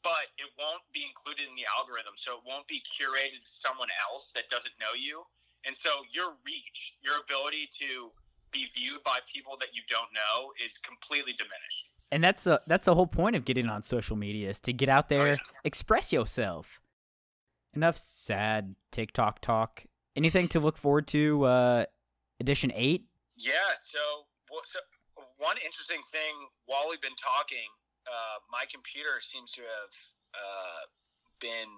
[0.07, 2.15] but it won't be included in the algorithm.
[2.17, 5.27] So it won't be curated to someone else that doesn't know you.
[5.67, 8.11] And so your reach, your ability to
[8.51, 11.91] be viewed by people that you don't know is completely diminished.
[12.13, 14.89] And that's a, that's the whole point of getting on social media is to get
[14.89, 15.37] out there, yeah.
[15.65, 16.81] express yourself.
[17.75, 19.85] Enough sad TikTok talk.
[20.17, 21.85] Anything to look forward to uh
[22.41, 23.05] edition 8?
[23.37, 23.99] Yeah, so,
[24.51, 24.81] well, so
[25.37, 26.35] one interesting thing
[26.67, 27.69] while we've been talking,
[28.09, 29.93] uh, my computer seems to have
[30.35, 30.83] uh,
[31.41, 31.69] been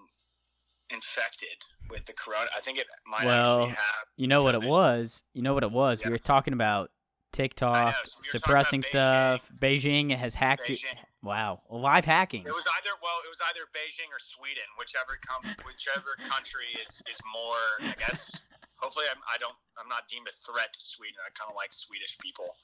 [0.93, 2.47] infected with the corona.
[2.57, 4.07] I think it might Well, actually have.
[4.17, 5.23] You know what it was?
[5.35, 6.01] You know what it was?
[6.01, 6.09] Yeah.
[6.09, 6.91] We were talking about
[7.33, 9.51] TikTok so we suppressing stuff.
[9.61, 10.81] Beijing has hacked it.
[11.23, 12.43] Wow, live hacking.
[12.43, 17.01] It was either well, it was either Beijing or Sweden, whichever com- whichever country is
[17.11, 17.89] is more.
[17.91, 18.37] I guess.
[18.83, 19.55] Hopefully, I'm, I don't.
[19.79, 21.15] I'm not deemed a threat to Sweden.
[21.25, 22.57] I kind of like Swedish people.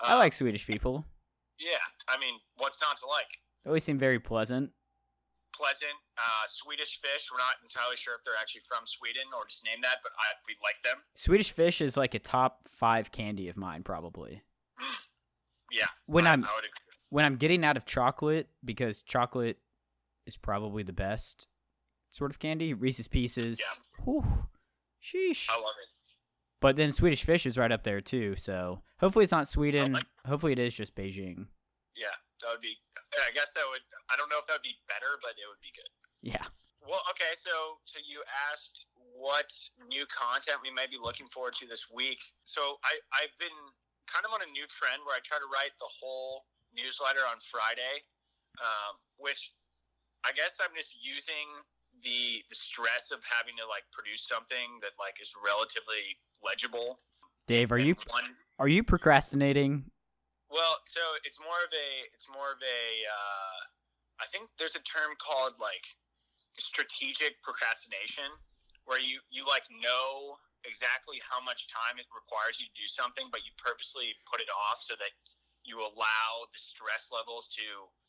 [0.00, 1.04] I Um, like Swedish people.
[1.58, 3.26] Yeah, I mean, what's not to like?
[3.64, 4.70] They always seem very pleasant.
[5.56, 7.28] Pleasant, uh, Swedish fish.
[7.32, 10.24] We're not entirely sure if they're actually from Sweden or just name that, but I,
[10.46, 11.02] we like them.
[11.14, 14.42] Swedish fish is like a top five candy of mine, probably.
[15.72, 15.86] Yeah.
[16.06, 16.94] When I, I'm I would agree.
[17.08, 19.58] when I'm getting out of chocolate, because chocolate
[20.24, 21.48] is probably the best
[22.12, 22.72] sort of candy.
[22.72, 23.58] Reese's Pieces.
[23.60, 24.04] Yeah.
[24.04, 24.22] Whew.
[25.02, 25.48] Sheesh.
[25.50, 25.88] I love it.
[26.60, 28.36] But then Swedish Fish is right up there too.
[28.36, 29.94] So hopefully it's not Sweden.
[29.94, 31.46] like- hopefully it is just Beijing.
[31.96, 32.74] Yeah, that would be.
[33.24, 33.84] I guess that would.
[34.12, 35.92] I don't know if that would be better, but it would be good.
[36.20, 36.46] Yeah.
[36.84, 37.32] Well, okay.
[37.34, 39.50] So, so you asked what
[39.88, 42.20] new content we may be looking forward to this week.
[42.44, 43.56] So, I I've been
[44.06, 47.42] kind of on a new trend where I try to write the whole newsletter on
[47.42, 48.06] Friday,
[48.60, 49.56] um, which
[50.22, 51.64] I guess I'm just using
[52.02, 57.00] the the stress of having to like produce something that like is relatively legible.
[57.46, 58.24] Dave, are you one
[58.58, 59.90] are you procrastinating?
[60.46, 63.58] Well, so it's more of a it's more of a uh,
[64.22, 65.84] I think there's a term called like
[66.56, 68.30] strategic procrastination
[68.86, 73.30] where you you like know exactly how much time it requires you to do something
[73.30, 75.14] but you purposely put it off so that
[75.66, 77.62] you allow the stress levels to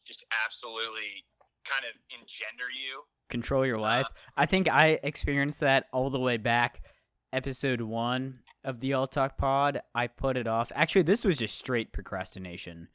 [0.06, 1.26] just absolutely
[1.66, 3.04] kind of engender you.
[3.30, 4.08] Control your life.
[4.38, 6.82] I think I experienced that all the way back
[7.34, 9.82] episode 1 of the All Talk Pod.
[9.96, 10.72] I put it off.
[10.76, 12.90] Actually, this was just straight procrastination.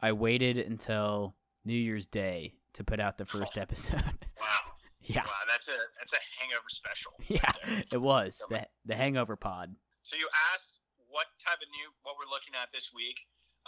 [0.00, 4.02] I waited until New Year's Day to put out the first episode.
[4.42, 4.74] Wow.
[5.02, 5.22] yeah.
[5.22, 7.12] Wow, that's a that's a hangover special.
[7.28, 7.52] Yeah.
[7.64, 7.84] there.
[7.92, 9.74] It was the the Hangover Pod.
[10.02, 13.20] So you asked what type of new what we're looking at this week,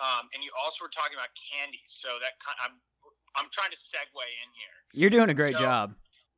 [0.02, 1.78] um, and you also were talking about candy.
[1.86, 2.74] So that kind I'm
[3.38, 4.76] I'm trying to segue in here.
[4.98, 5.94] You're doing a great So- job.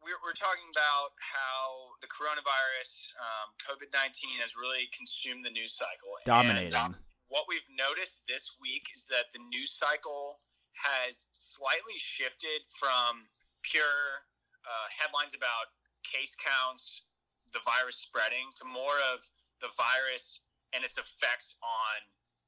[0.06, 5.74] We're, we're talking about how the coronavirus, um, COVID nineteen, has really consumed the news
[5.74, 6.14] cycle.
[6.22, 6.70] Dominating.
[6.70, 6.94] And
[7.26, 10.38] what we've noticed this week is that the news cycle
[10.78, 13.26] has slightly shifted from
[13.66, 14.22] pure
[14.62, 15.74] uh, headlines about
[16.06, 17.02] case counts,
[17.50, 19.26] the virus spreading, to more of
[19.58, 21.98] the virus and its effects on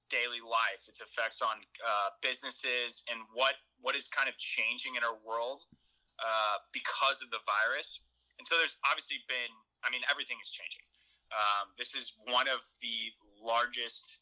[0.07, 5.03] daily life, its effects on uh, businesses, and what what is kind of changing in
[5.03, 5.67] our world
[6.19, 8.03] uh, because of the virus.
[8.39, 9.51] And so there's obviously been,
[9.83, 10.83] I mean, everything is changing.
[11.35, 13.11] Um, this is one of the
[13.43, 14.21] largest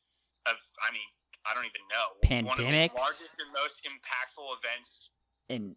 [0.48, 1.08] of, I mean,
[1.46, 2.06] I don't even know.
[2.44, 2.96] One of the Pandemics?
[2.98, 5.10] largest and most impactful events
[5.48, 5.76] In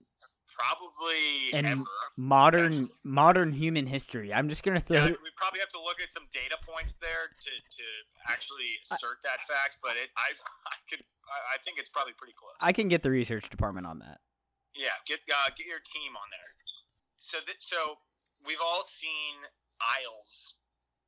[0.49, 1.83] probably in ever.
[2.17, 4.33] modern modern human history.
[4.33, 7.29] I'm just gonna throw Yeah, we probably have to look at some data points there
[7.39, 7.83] to, to
[8.27, 10.31] actually assert that fact, but it, I,
[10.67, 12.53] I could, I I think it's probably pretty close.
[12.61, 14.19] I can get the research department on that.
[14.79, 16.51] Yeah, get uh, get your team on there.
[17.19, 17.99] So so
[18.47, 19.43] we've all seen
[19.83, 20.55] aisles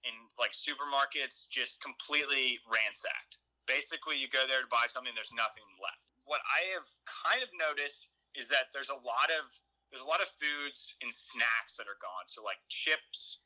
[0.03, 3.39] in like supermarkets just completely ransacked.
[3.63, 6.03] Basically, you go there to buy something, there's nothing left.
[6.27, 9.47] What I have kind of noticed is that there's a lot of
[9.87, 12.27] there's a lot of foods and snacks that are gone.
[12.27, 13.39] So like chips,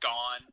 [0.00, 0.48] gone.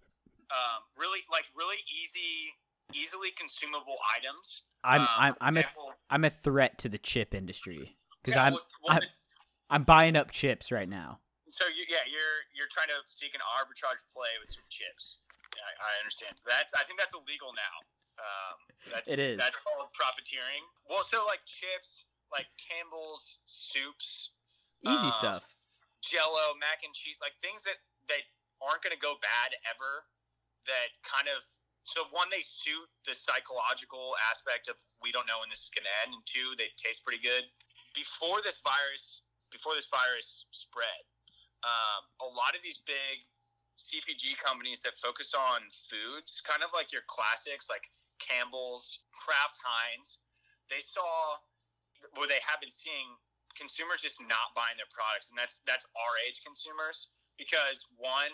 [0.52, 2.52] Um, really like really easy,
[2.91, 4.67] easily consumable items.
[4.84, 5.65] I'm Um, I'm I'm a
[6.12, 8.58] I'm a threat to the chip industry because Yeah, I'm
[8.90, 9.10] I'm-
[9.70, 11.20] I'm buying up chips right now.
[11.50, 15.18] So you, yeah, you're you're trying to seek an arbitrage play with some chips.
[15.56, 16.34] Yeah, I, I understand.
[16.48, 17.76] That's I think that's illegal now.
[18.22, 18.58] Um,
[18.94, 19.38] that's It is.
[19.42, 20.62] That's called profiteering.
[20.90, 24.32] Well, so like chips, like Campbell's soups,
[24.86, 25.56] Easy Um, stuff.
[26.02, 28.22] Jello, mac and cheese, like things that that
[28.62, 30.06] aren't going to go bad ever.
[30.70, 31.42] That kind of
[31.84, 35.84] so one they suit the psychological aspect of we don't know when this is going
[35.88, 37.50] to end, and two they taste pretty good.
[37.94, 41.06] Before this virus, before this virus spread,
[41.64, 43.24] um, a lot of these big
[43.78, 50.20] CPG companies that focus on foods, kind of like your classics like Campbell's, Kraft Heinz,
[50.70, 51.40] they saw
[52.16, 53.16] where they have been seeing
[53.56, 58.34] consumers just not buying their products, and that's that's our age consumers because one,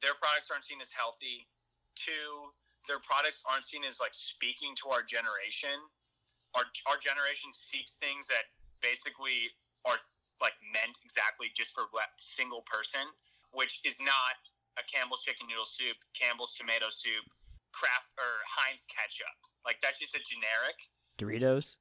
[0.00, 1.46] their products aren't seen as healthy.
[1.94, 2.50] Two,
[2.88, 5.76] their products aren't seen as like speaking to our generation.
[6.54, 8.50] Our our generation seeks things that
[8.82, 9.48] basically
[9.86, 9.98] are
[10.42, 13.06] like meant exactly just for that single person,
[13.54, 14.34] which is not
[14.76, 17.24] a Campbell's chicken noodle soup, Campbell's tomato soup,
[17.70, 19.36] Kraft or Heinz ketchup.
[19.64, 20.76] Like that's just a generic.
[21.16, 21.78] Doritos.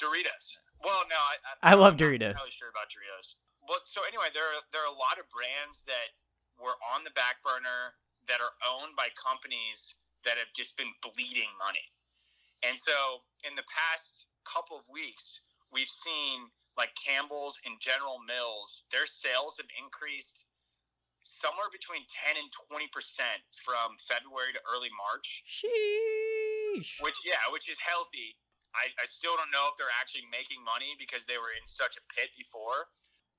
[0.00, 0.56] Doritos.
[0.80, 2.40] Well, no, I, I, I love I'm Doritos.
[2.40, 3.36] Not really sure about Doritos.
[3.68, 6.16] Well, so anyway, there are, there are a lot of brands that
[6.56, 11.52] were on the back burner that are owned by companies that have just been bleeding
[11.60, 11.84] money.
[12.64, 15.40] And so in the past couple of weeks,
[15.72, 20.46] we've seen like Campbell's and General Mills, their sales have increased
[21.20, 22.88] somewhere between 10 and 20%
[23.52, 25.44] from February to early March.
[25.44, 27.02] Sheesh.
[27.04, 28.38] Which, yeah, which is healthy.
[28.72, 31.98] I, I still don't know if they're actually making money because they were in such
[31.98, 32.88] a pit before.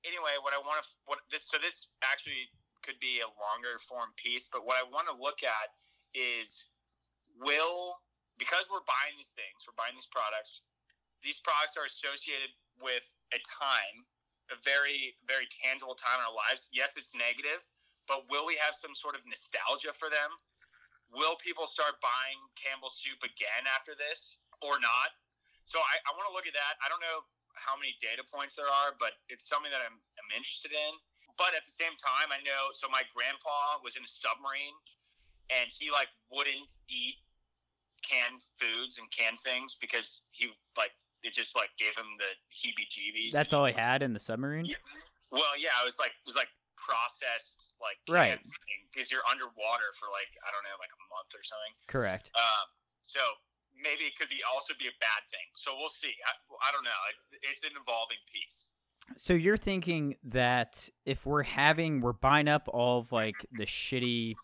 [0.04, 2.52] Anyway, what I want to, what this, so this actually
[2.84, 5.74] could be a longer form piece, but what I want to look at
[6.12, 6.68] is
[7.38, 8.02] will,
[8.36, 10.66] because we're buying these things, we're buying these products,
[11.22, 12.50] these products are associated
[12.82, 14.06] with a time
[14.50, 16.68] a very very tangible time in our lives.
[16.74, 17.64] Yes, it's negative,
[18.04, 20.34] but will we have some sort of nostalgia for them?
[21.08, 25.16] Will people start buying Campbell's soup again after this or not?
[25.64, 26.80] So I, I want to look at that.
[26.84, 27.22] I don't know
[27.54, 30.92] how many data points there are, but it's something that I'm, I'm interested in.
[31.36, 32.72] But at the same time, I know.
[32.72, 34.76] So my grandpa was in a submarine,
[35.52, 37.20] and he like wouldn't eat
[38.02, 43.30] canned foods and canned things because he like it just like gave him the heebie-jeebies.
[43.30, 44.66] That's all he had in the submarine.
[44.66, 44.82] Yeah.
[45.30, 48.40] Well, yeah, it was like it was like processed like right
[48.90, 51.74] because you're underwater for like I don't know like a month or something.
[51.86, 52.30] Correct.
[52.34, 52.66] Um,
[53.02, 53.20] so
[53.72, 55.46] maybe it could be also be a bad thing.
[55.56, 56.12] So we'll see.
[56.26, 56.32] I,
[56.68, 57.00] I don't know.
[57.48, 58.68] It's an evolving piece.
[59.16, 64.34] So you're thinking that if we're having we're buying up all of like the shitty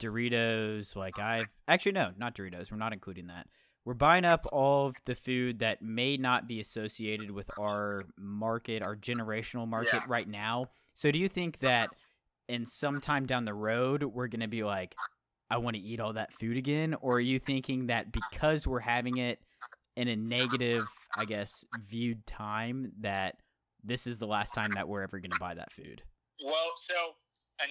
[0.00, 2.70] Doritos, like I've actually no, not Doritos.
[2.70, 3.46] We're not including that
[3.84, 8.86] we're buying up all of the food that may not be associated with our market,
[8.86, 10.06] our generational market yeah.
[10.06, 10.66] right now.
[10.94, 11.88] So do you think that
[12.48, 14.94] in some time down the road we're going to be like
[15.50, 18.80] I want to eat all that food again or are you thinking that because we're
[18.80, 19.40] having it
[19.96, 20.84] in a negative,
[21.16, 23.36] I guess, viewed time that
[23.82, 26.02] this is the last time that we're ever going to buy that food?
[26.44, 26.94] Well, so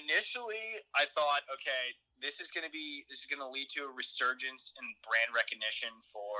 [0.03, 0.55] initially
[0.95, 3.91] I thought okay, this is going to be this is going to lead to a
[3.91, 6.37] resurgence in brand recognition for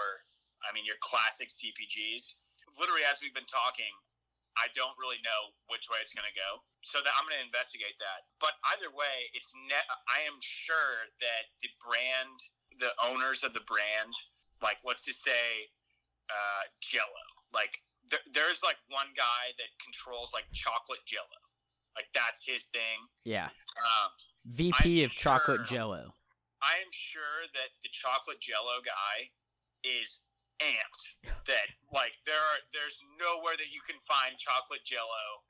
[0.63, 2.43] I mean your classic CPGs.
[2.77, 3.89] Literally, as we've been talking,
[4.59, 6.61] I don't really know which way it's going to go.
[6.83, 8.27] So that I'm going to investigate that.
[8.43, 9.87] But either way, it's net.
[10.11, 12.37] I am sure that the brand,
[12.79, 14.11] the owners of the brand,
[14.59, 15.71] like let's just say
[16.27, 17.79] uh, Jello, like
[18.11, 21.39] th- there's like one guy that controls like chocolate Jello,
[21.95, 23.07] like that's his thing.
[23.23, 23.51] Yeah.
[23.79, 24.11] Um,
[24.49, 26.13] VP I'm of chocolate jello.
[26.61, 29.31] I am sure that the chocolate Jello guy
[29.83, 30.27] is
[30.59, 31.15] amped.
[31.47, 35.47] that like there are there's nowhere that you can find chocolate Jello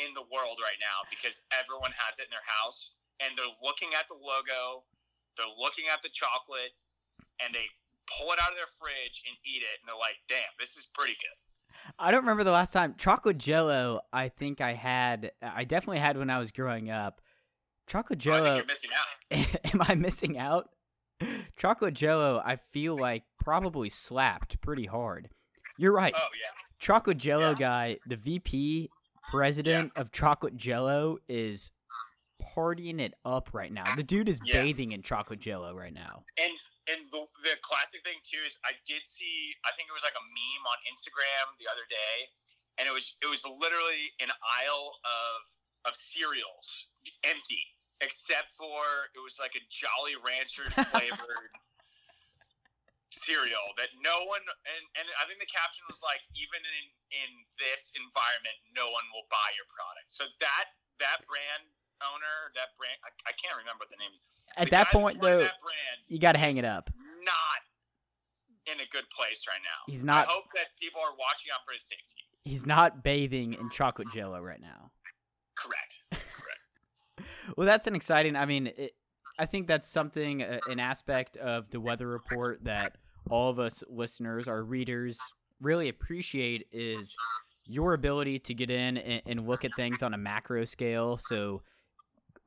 [0.00, 3.92] in the world right now because everyone has it in their house and they're looking
[3.92, 4.88] at the logo,
[5.36, 6.72] they're looking at the chocolate,
[7.36, 7.68] and they
[8.08, 10.88] pull it out of their fridge and eat it, and they're like, "Damn, this is
[10.88, 11.36] pretty good."
[11.98, 14.00] I don't remember the last time chocolate jello.
[14.12, 15.32] I think I had.
[15.42, 17.20] I definitely had when I was growing up.
[17.90, 18.58] Chocolate Oh, jello.
[18.58, 18.66] out.
[19.74, 20.68] am I missing out?
[21.56, 22.40] Chocolate jello.
[22.44, 25.28] I feel like probably slapped pretty hard.
[25.76, 26.14] You're right.
[26.16, 27.54] Oh yeah, Chocolate Jello Yeah.
[27.54, 28.90] guy, the VP
[29.32, 31.72] president of Chocolate Jello is
[32.40, 33.82] partying it up right now.
[33.96, 34.62] The dude is Yeah.
[34.62, 36.24] bathing in chocolate Jello right now.
[36.38, 36.52] and
[36.88, 40.14] and the the classic thing too is I did see I think it was like
[40.14, 42.28] a meme on Instagram the other day,
[42.78, 44.30] and it was it was literally an
[44.62, 46.86] aisle of of cereals
[47.24, 47.62] empty
[48.00, 48.80] except for
[49.14, 51.52] it was like a Jolly Ranchers flavored
[53.10, 57.30] cereal that no one and and I think the caption was like even in in
[57.58, 60.08] this environment no one will buy your product.
[60.14, 60.66] So that
[61.02, 61.66] that brand
[62.06, 64.14] owner that brand I, I can't remember the name.
[64.56, 66.90] At The that point, though, that brand you got to hang it up.
[67.26, 67.60] not
[68.70, 69.80] in a good place right now.
[69.90, 72.22] He's not- I hope that people are watching out for his safety.
[72.44, 74.90] He's not bathing in chocolate Jello right now.
[75.56, 76.04] Correct.
[77.56, 78.36] Well, that's an exciting.
[78.36, 78.92] I mean, it,
[79.38, 82.96] I think that's something, uh, an aspect of the weather report that
[83.30, 85.18] all of us listeners, our readers,
[85.60, 87.16] really appreciate is
[87.66, 91.16] your ability to get in and, and look at things on a macro scale.
[91.18, 91.62] So,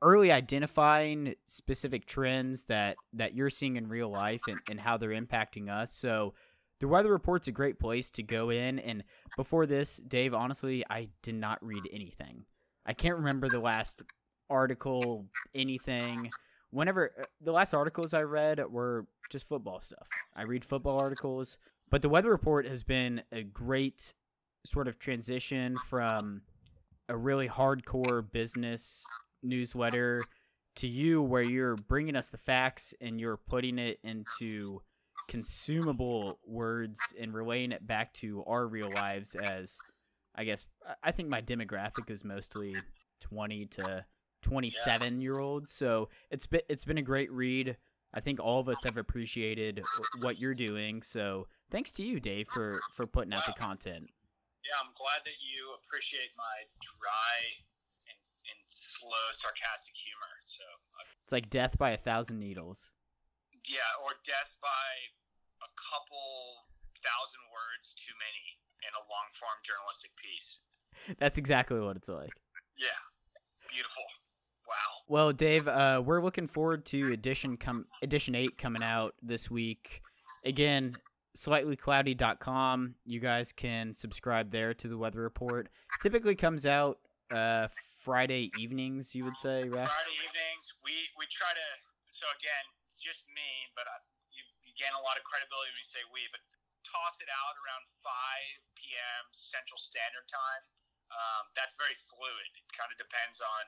[0.02, 5.10] early identifying specific trends that that you're seeing in real life and, and how they're
[5.10, 5.92] impacting us.
[5.92, 6.34] So
[6.80, 8.78] the weather report's a great place to go in.
[8.78, 9.04] And
[9.36, 12.44] before this, Dave, honestly, I did not read anything.
[12.84, 14.02] I can't remember the last
[14.50, 16.30] article, anything.
[16.70, 20.08] Whenever uh, the last articles I read were just football stuff.
[20.34, 21.58] I read football articles,
[21.90, 24.14] but the weather report has been a great
[24.66, 26.42] sort of transition from
[27.08, 29.04] a really hardcore business
[29.42, 30.24] newsletter
[30.76, 34.80] to you where you're bringing us the facts and you're putting it into
[35.28, 39.78] consumable words and relaying it back to our real lives as
[40.34, 40.66] I guess
[41.02, 42.74] I think my demographic is mostly
[43.20, 44.04] 20 to
[44.44, 45.68] 27 year old.
[45.68, 47.76] so it's been it's been a great read
[48.12, 49.82] I think all of us have appreciated
[50.20, 54.10] what you're doing so thanks to you Dave for for putting out the content
[54.64, 57.36] yeah, I'm glad that you appreciate my dry
[58.08, 60.32] and, and slow, sarcastic humor.
[60.48, 62.96] So uh it's like death by a thousand needles.
[63.68, 64.88] Yeah, or death by
[65.60, 66.64] a couple
[67.04, 68.56] thousand words too many
[68.88, 70.64] in a long form journalistic piece.
[71.20, 72.32] That's exactly what it's like.
[72.80, 72.96] Yeah,
[73.68, 74.08] beautiful.
[74.74, 75.06] Wow.
[75.06, 80.02] Well, Dave, uh, we're looking forward to edition come edition eight coming out this week.
[80.44, 80.96] Again,
[81.36, 82.94] slightlycloudy.com.
[83.06, 85.70] You guys can subscribe there to the weather report.
[86.02, 86.98] typically comes out
[87.30, 87.68] uh,
[88.02, 89.86] Friday evenings, you would say, right?
[89.86, 90.64] Friday evenings.
[90.82, 91.68] We we try to.
[92.10, 93.96] So again, it's just me, but I,
[94.34, 96.26] you, you gain a lot of credibility when you say we.
[96.34, 96.42] But
[96.84, 98.12] toss it out around 5
[98.78, 99.22] p.m.
[99.34, 100.62] Central Standard Time.
[101.10, 102.46] Um, that's very fluid.
[102.54, 103.62] It kind of depends on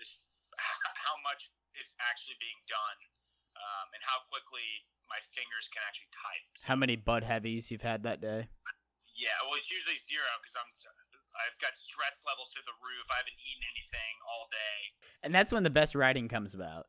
[0.00, 0.24] this
[0.58, 2.98] how much is actually being done
[3.56, 4.64] um, and how quickly
[5.08, 6.44] my fingers can actually type.
[6.56, 8.48] So, How many Bud Heavies you've had that day?
[9.12, 10.68] Yeah, well, it's usually zero because I'm
[11.36, 13.08] I've got stress levels through the roof.
[13.12, 14.78] I haven't eaten anything all day,
[15.24, 16.88] and that's when the best writing comes about.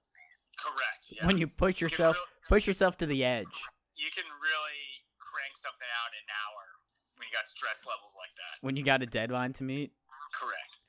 [0.59, 1.11] Correct.
[1.11, 1.27] Yeah.
[1.27, 3.55] When you push yourself you really, push yourself to the edge.
[3.95, 4.83] You can really
[5.19, 6.63] crank something out in an hour
[7.17, 8.61] when you got stress levels like that.
[8.61, 9.91] When you got a deadline to meet.
[10.31, 10.82] Correct.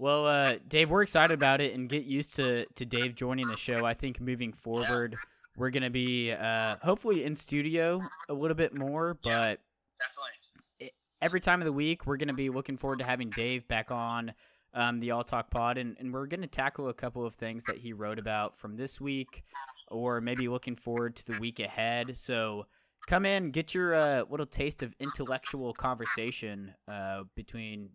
[0.00, 3.56] Well, uh, Dave, we're excited about it and get used to, to Dave joining the
[3.58, 3.84] show.
[3.84, 5.14] I think moving forward,
[5.58, 9.56] we're going to be uh, hopefully in studio a little bit more, but yeah,
[10.00, 10.92] definitely.
[11.20, 13.90] every time of the week, we're going to be looking forward to having Dave back
[13.90, 14.32] on
[14.72, 17.64] um, the All Talk Pod, and, and we're going to tackle a couple of things
[17.64, 19.42] that he wrote about from this week,
[19.88, 22.16] or maybe looking forward to the week ahead.
[22.16, 22.64] So
[23.06, 27.90] come in, get your uh, little taste of intellectual conversation uh, between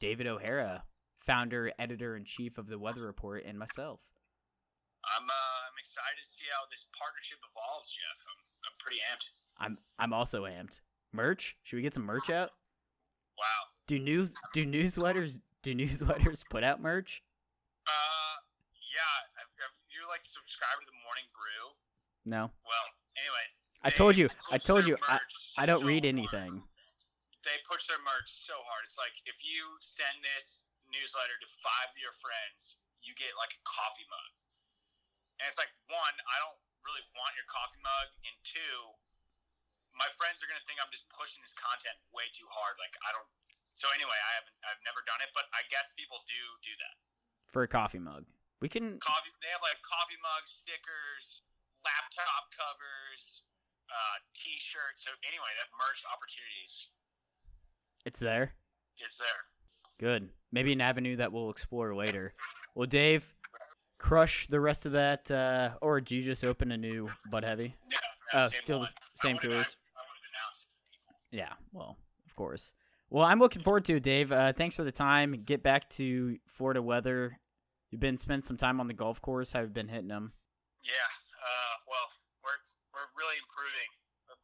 [0.00, 0.84] David O'Hara
[1.24, 4.00] founder, editor in chief of the Weather Report, and myself.
[5.02, 8.26] I'm uh, I'm excited to see how this partnership evolves, Jeff.
[8.26, 9.30] I'm I'm pretty amped.
[9.58, 10.80] I'm I'm also amped.
[11.12, 11.56] Merch?
[11.62, 12.50] Should we get some merch out?
[13.38, 13.70] Wow.
[13.86, 17.22] Do news do newsletters do newsletters put out merch?
[17.86, 18.36] Uh,
[18.94, 19.14] yeah.
[19.36, 21.74] Have, have you like subscribe to the Morning Brew?
[22.24, 22.50] No.
[22.62, 22.86] Well,
[23.18, 23.46] anyway.
[23.82, 24.30] I told you.
[24.50, 24.96] I told you.
[25.08, 25.18] I,
[25.58, 26.62] I don't so read anything.
[26.62, 26.70] Hard.
[27.42, 28.86] They push their merch so hard.
[28.86, 30.62] It's like if you send this
[30.92, 34.30] newsletter to five of your friends, you get like a coffee mug.
[35.40, 38.06] And it's like, one, I don't really want your coffee mug.
[38.22, 38.76] And two,
[39.96, 42.78] my friends are going to think I'm just pushing this content way too hard.
[42.78, 43.26] Like, I don't.
[43.74, 46.94] So anyway, I haven't, I've never done it, but I guess people do do that.
[47.48, 48.28] For a coffee mug.
[48.60, 49.00] We can.
[49.02, 51.42] Coffee, they have like coffee mugs, stickers,
[51.82, 53.42] laptop covers,
[53.90, 55.02] uh, t shirts.
[55.02, 56.92] So anyway, that merch opportunities.
[58.06, 58.54] It's there.
[59.02, 59.51] It's there.
[59.98, 60.28] Good.
[60.50, 62.34] Maybe an avenue that we'll explore later.
[62.74, 63.34] Well, Dave,
[63.98, 67.76] crush the rest of that, uh, or do you just open a new Bud Heavy?
[67.90, 68.88] Yeah, uh, still one.
[68.88, 69.76] the same coolers.
[71.30, 72.74] Yeah, well, of course.
[73.08, 74.32] Well, I'm looking forward to it, Dave.
[74.32, 75.32] Uh, thanks for the time.
[75.32, 77.38] Get back to Florida weather.
[77.90, 79.52] You've been spending some time on the golf course.
[79.52, 80.32] How have you been hitting them?
[80.84, 82.08] Yeah, uh, well,
[82.42, 82.60] we're
[82.92, 83.88] we're really improving.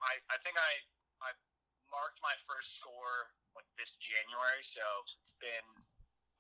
[0.04, 0.70] I, I think I
[1.98, 4.82] marked my first score like this January, so
[5.18, 5.66] it's been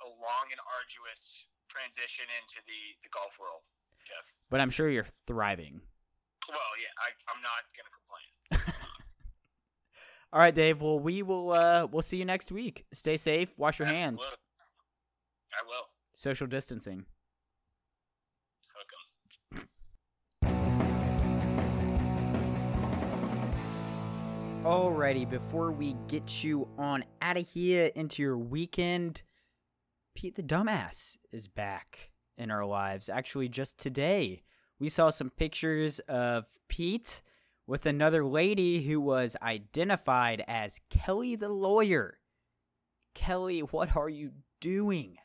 [0.06, 3.66] a long and arduous transition into the, the golf world,
[4.06, 4.22] Jeff.
[4.50, 5.82] But I'm sure you're thriving.
[6.46, 8.30] Well, yeah, I, I'm not gonna complain.
[10.32, 10.80] All right, Dave.
[10.80, 11.50] Well, we will.
[11.52, 12.86] Uh, we'll see you next week.
[12.92, 13.52] Stay safe.
[13.58, 14.22] Wash your hands.
[15.52, 15.88] I will.
[16.14, 17.04] Social distancing.
[24.68, 29.22] Alrighty, before we get you on out of here into your weekend,
[30.14, 33.08] Pete the Dumbass is back in our lives.
[33.08, 34.42] Actually, just today,
[34.78, 37.22] we saw some pictures of Pete
[37.66, 42.18] with another lady who was identified as Kelly the lawyer.
[43.14, 45.16] Kelly, what are you doing?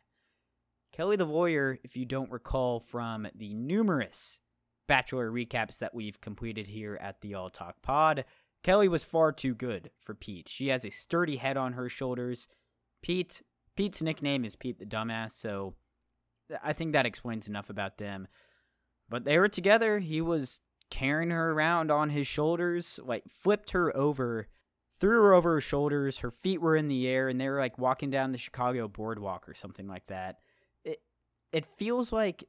[0.94, 4.40] Kelly the lawyer, if you don't recall from the numerous
[4.88, 8.26] Bachelor recaps that we've completed here at the All Talk Pod,
[8.64, 10.48] Kelly was far too good for Pete.
[10.48, 12.48] She has a sturdy head on her shoulders.
[13.02, 13.42] Pete,
[13.76, 15.76] Pete's nickname is Pete the Dumbass, so
[16.64, 18.28] I think that explains enough about them.
[19.10, 20.00] But they were together.
[20.00, 24.48] He was carrying her around on his shoulders, like flipped her over,
[24.98, 26.20] threw her over her shoulders.
[26.20, 29.50] Her feet were in the air, and they were like walking down the Chicago boardwalk
[29.50, 30.40] or something like that.
[30.86, 31.02] It
[31.52, 32.46] it feels like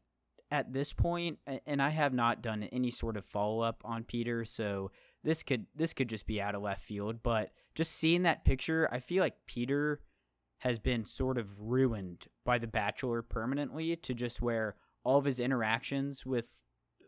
[0.55, 4.45] at this point, and I have not done any sort of follow up on Peter,
[4.45, 4.93] so
[5.25, 7.25] this could this could just be out of left field.
[7.25, 10.01] But just seeing that picture, I feel like Peter
[10.59, 15.41] has been sort of ruined by The Bachelor permanently to just where all of his
[15.41, 16.63] interactions with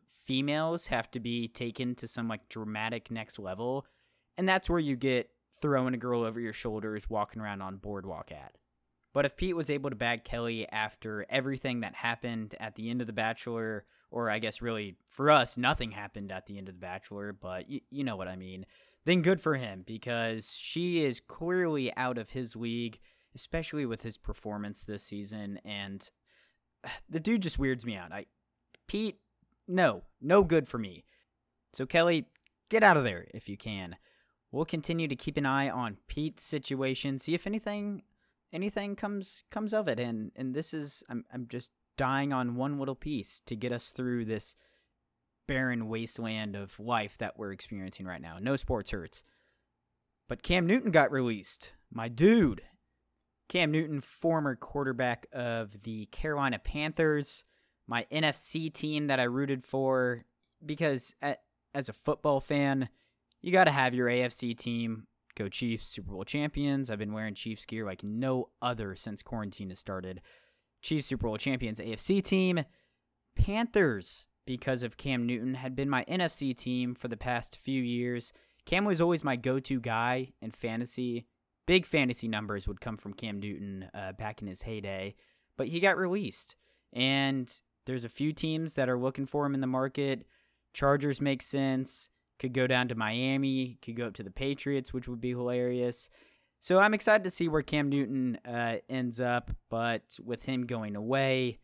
[0.08, 3.86] females have to be taken to some like dramatic next level.
[4.36, 5.30] And that's where you get
[5.62, 8.56] throwing a girl over your shoulders, walking around on boardwalk at.
[9.16, 13.00] But if Pete was able to bag Kelly after everything that happened at the end
[13.00, 16.74] of The Bachelor, or I guess really for us, nothing happened at the end of
[16.74, 18.66] The Bachelor, but y- you know what I mean,
[19.06, 22.98] then good for him because she is clearly out of his league,
[23.34, 25.60] especially with his performance this season.
[25.64, 26.06] And
[27.08, 28.12] the dude just weirds me out.
[28.12, 28.26] I
[28.86, 29.16] Pete,
[29.66, 31.06] no, no good for me.
[31.72, 32.26] So Kelly,
[32.68, 33.96] get out of there if you can.
[34.52, 38.02] We'll continue to keep an eye on Pete's situation, see if anything
[38.56, 42.78] anything comes comes of it and and this is I'm I'm just dying on one
[42.78, 44.56] little piece to get us through this
[45.46, 48.38] barren wasteland of life that we're experiencing right now.
[48.40, 49.22] No sports hurts.
[50.28, 51.72] But Cam Newton got released.
[51.92, 52.62] My dude,
[53.48, 57.44] Cam Newton, former quarterback of the Carolina Panthers,
[57.86, 60.24] my NFC team that I rooted for,
[60.64, 61.42] because at,
[61.74, 62.88] as a football fan,
[63.40, 65.06] you got to have your AFC team.
[65.36, 66.90] Go Chiefs, Super Bowl champions.
[66.90, 70.20] I've been wearing Chiefs gear like no other since quarantine has started.
[70.82, 72.64] Chiefs, Super Bowl champions, AFC team.
[73.36, 78.32] Panthers, because of Cam Newton, had been my NFC team for the past few years.
[78.64, 81.26] Cam was always my go to guy in fantasy
[81.66, 85.14] big fantasy numbers would come from Cam Newton uh, back in his heyday,
[85.56, 86.56] but he got released.
[86.92, 87.52] And
[87.84, 90.26] there's a few teams that are looking for him in the market.
[90.72, 92.08] Chargers make sense.
[92.38, 93.78] Could go down to Miami.
[93.82, 96.10] Could go up to the Patriots, which would be hilarious.
[96.60, 99.50] So I'm excited to see where Cam Newton uh, ends up.
[99.70, 101.60] But with him going away,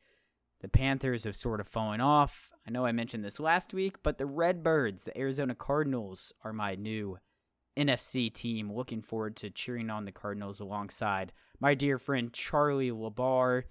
[0.60, 2.50] the Panthers have sort of fallen off.
[2.66, 6.76] I know I mentioned this last week, but the Redbirds, the Arizona Cardinals, are my
[6.76, 7.18] new
[7.76, 8.72] NFC team.
[8.72, 13.64] Looking forward to cheering on the Cardinals alongside my dear friend Charlie Labar.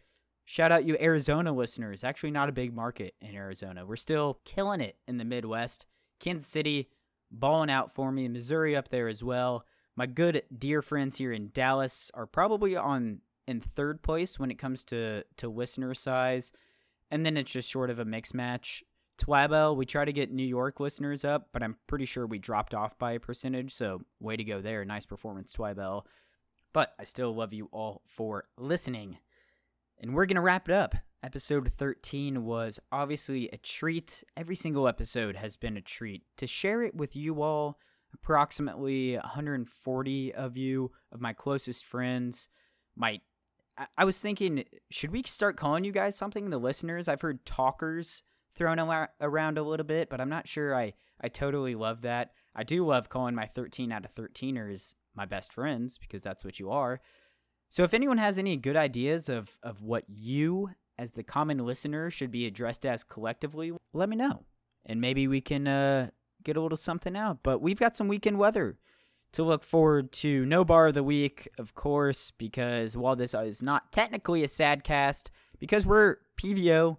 [0.43, 2.03] Shout out you Arizona listeners.
[2.03, 3.85] Actually, not a big market in Arizona.
[3.85, 5.85] We're still killing it in the Midwest.
[6.21, 6.89] Kansas City
[7.29, 8.27] balling out for me.
[8.27, 9.65] Missouri up there as well.
[9.95, 14.57] My good dear friends here in Dallas are probably on in third place when it
[14.57, 16.53] comes to to listener size,
[17.09, 18.83] and then it's just sort of a mix match.
[19.17, 22.73] Twabell, we try to get New York listeners up, but I'm pretty sure we dropped
[22.73, 23.71] off by a percentage.
[23.71, 24.83] So, way to go there.
[24.83, 26.05] Nice performance, Twabell.
[26.73, 29.17] But I still love you all for listening.
[29.99, 30.95] And we're to wrap it up.
[31.23, 34.23] Episode 13 was obviously a treat.
[34.35, 36.23] Every single episode has been a treat.
[36.37, 37.77] To share it with you all,
[38.11, 42.49] approximately 140 of you, of my closest friends,
[42.95, 43.21] my
[43.97, 46.49] I was thinking, should we start calling you guys something?
[46.49, 48.21] The listeners, I've heard talkers
[48.53, 52.31] thrown around a little bit, but I'm not sure I, I totally love that.
[52.55, 56.59] I do love calling my 13 out of 13ers my best friends because that's what
[56.59, 56.99] you are.
[57.69, 62.09] So if anyone has any good ideas of, of what you, as the common listener,
[62.09, 64.45] should be addressed as collectively, let me know.
[64.85, 66.09] And maybe we can uh,
[66.43, 67.39] get a little something out.
[67.43, 68.77] But we've got some weekend weather
[69.33, 70.45] to look forward to.
[70.45, 74.83] No bar of the week, of course, because while this is not technically a sad
[74.83, 76.97] cast, because we're PVO,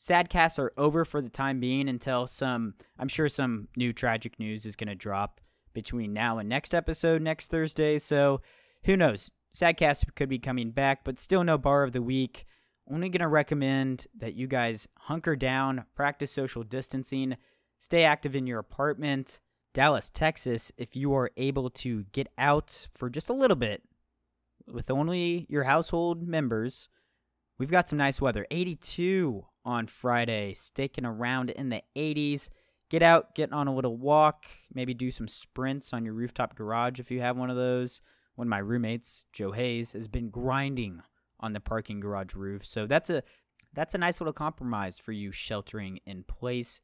[0.00, 4.64] Sadcasts are over for the time being until some, I'm sure some new tragic news
[4.64, 5.42] is going to drop
[5.74, 7.98] between now and next episode next Thursday.
[7.98, 8.40] So
[8.84, 9.30] who knows?
[9.54, 12.46] Sadcast could be coming back, but still no bar of the week.
[12.92, 17.36] Only going to recommend that you guys hunker down, practice social distancing,
[17.78, 19.38] stay active in your apartment.
[19.72, 23.82] Dallas, Texas, if you are able to get out for just a little bit
[24.66, 26.88] with only your household members,
[27.58, 28.44] we've got some nice weather.
[28.50, 32.48] 82 on Friday, sticking around in the 80s.
[32.88, 36.98] Get out, get on a little walk, maybe do some sprints on your rooftop garage
[36.98, 38.00] if you have one of those.
[38.34, 41.02] One of my roommates, Joe Hayes, has been grinding
[41.40, 42.64] on the parking garage roof.
[42.64, 43.22] So that's a
[43.72, 46.80] that's a nice little compromise for you sheltering in place.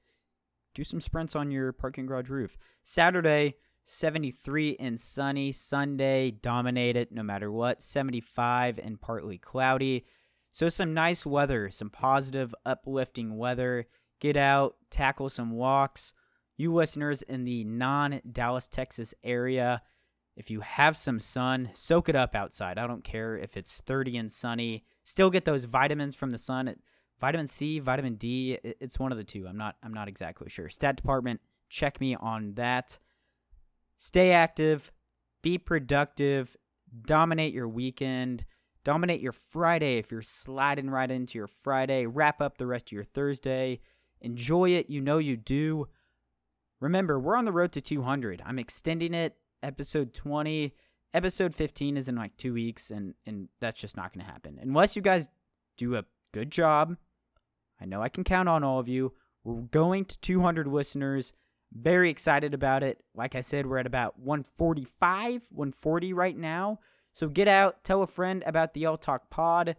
[0.74, 2.56] Do some sprints on your parking garage roof.
[2.82, 3.54] Saturday,
[3.84, 5.52] 73 and sunny.
[5.52, 7.80] Sunday, dominate it no matter what.
[7.80, 10.04] 75 and partly cloudy.
[10.52, 13.86] So, some nice weather, some positive, uplifting weather.
[14.20, 16.12] Get out, tackle some walks.
[16.56, 19.82] You listeners in the non Dallas, Texas area,
[20.36, 22.78] if you have some sun, soak it up outside.
[22.78, 24.84] I don't care if it's 30 and sunny.
[25.02, 26.74] Still get those vitamins from the sun.
[27.18, 29.46] Vitamin C, vitamin D, it's one of the two.
[29.48, 30.68] I'm not I'm not exactly sure.
[30.68, 32.98] Stat department, check me on that.
[33.96, 34.92] Stay active,
[35.42, 36.54] be productive,
[37.06, 38.44] dominate your weekend.
[38.84, 42.06] Dominate your Friday if you're sliding right into your Friday.
[42.06, 43.80] Wrap up the rest of your Thursday.
[44.20, 44.88] Enjoy it.
[44.88, 45.88] You know you do.
[46.78, 48.40] Remember, we're on the road to 200.
[48.46, 49.34] I'm extending it.
[49.62, 50.74] Episode 20.
[51.14, 54.58] Episode 15 is in like two weeks, and, and that's just not to happen.
[54.60, 55.28] Unless you guys
[55.76, 56.96] do a good job.
[57.80, 59.12] I know I can count on all of you.
[59.44, 61.32] We're going to 200 listeners.
[61.72, 63.02] Very excited about it.
[63.14, 66.80] Like I said, we're at about 145, 140 right now.
[67.12, 69.76] So get out, tell a friend about the All Talk Pod,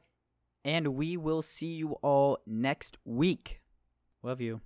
[0.65, 3.61] and we will see you all next week.
[4.23, 4.61] Love you.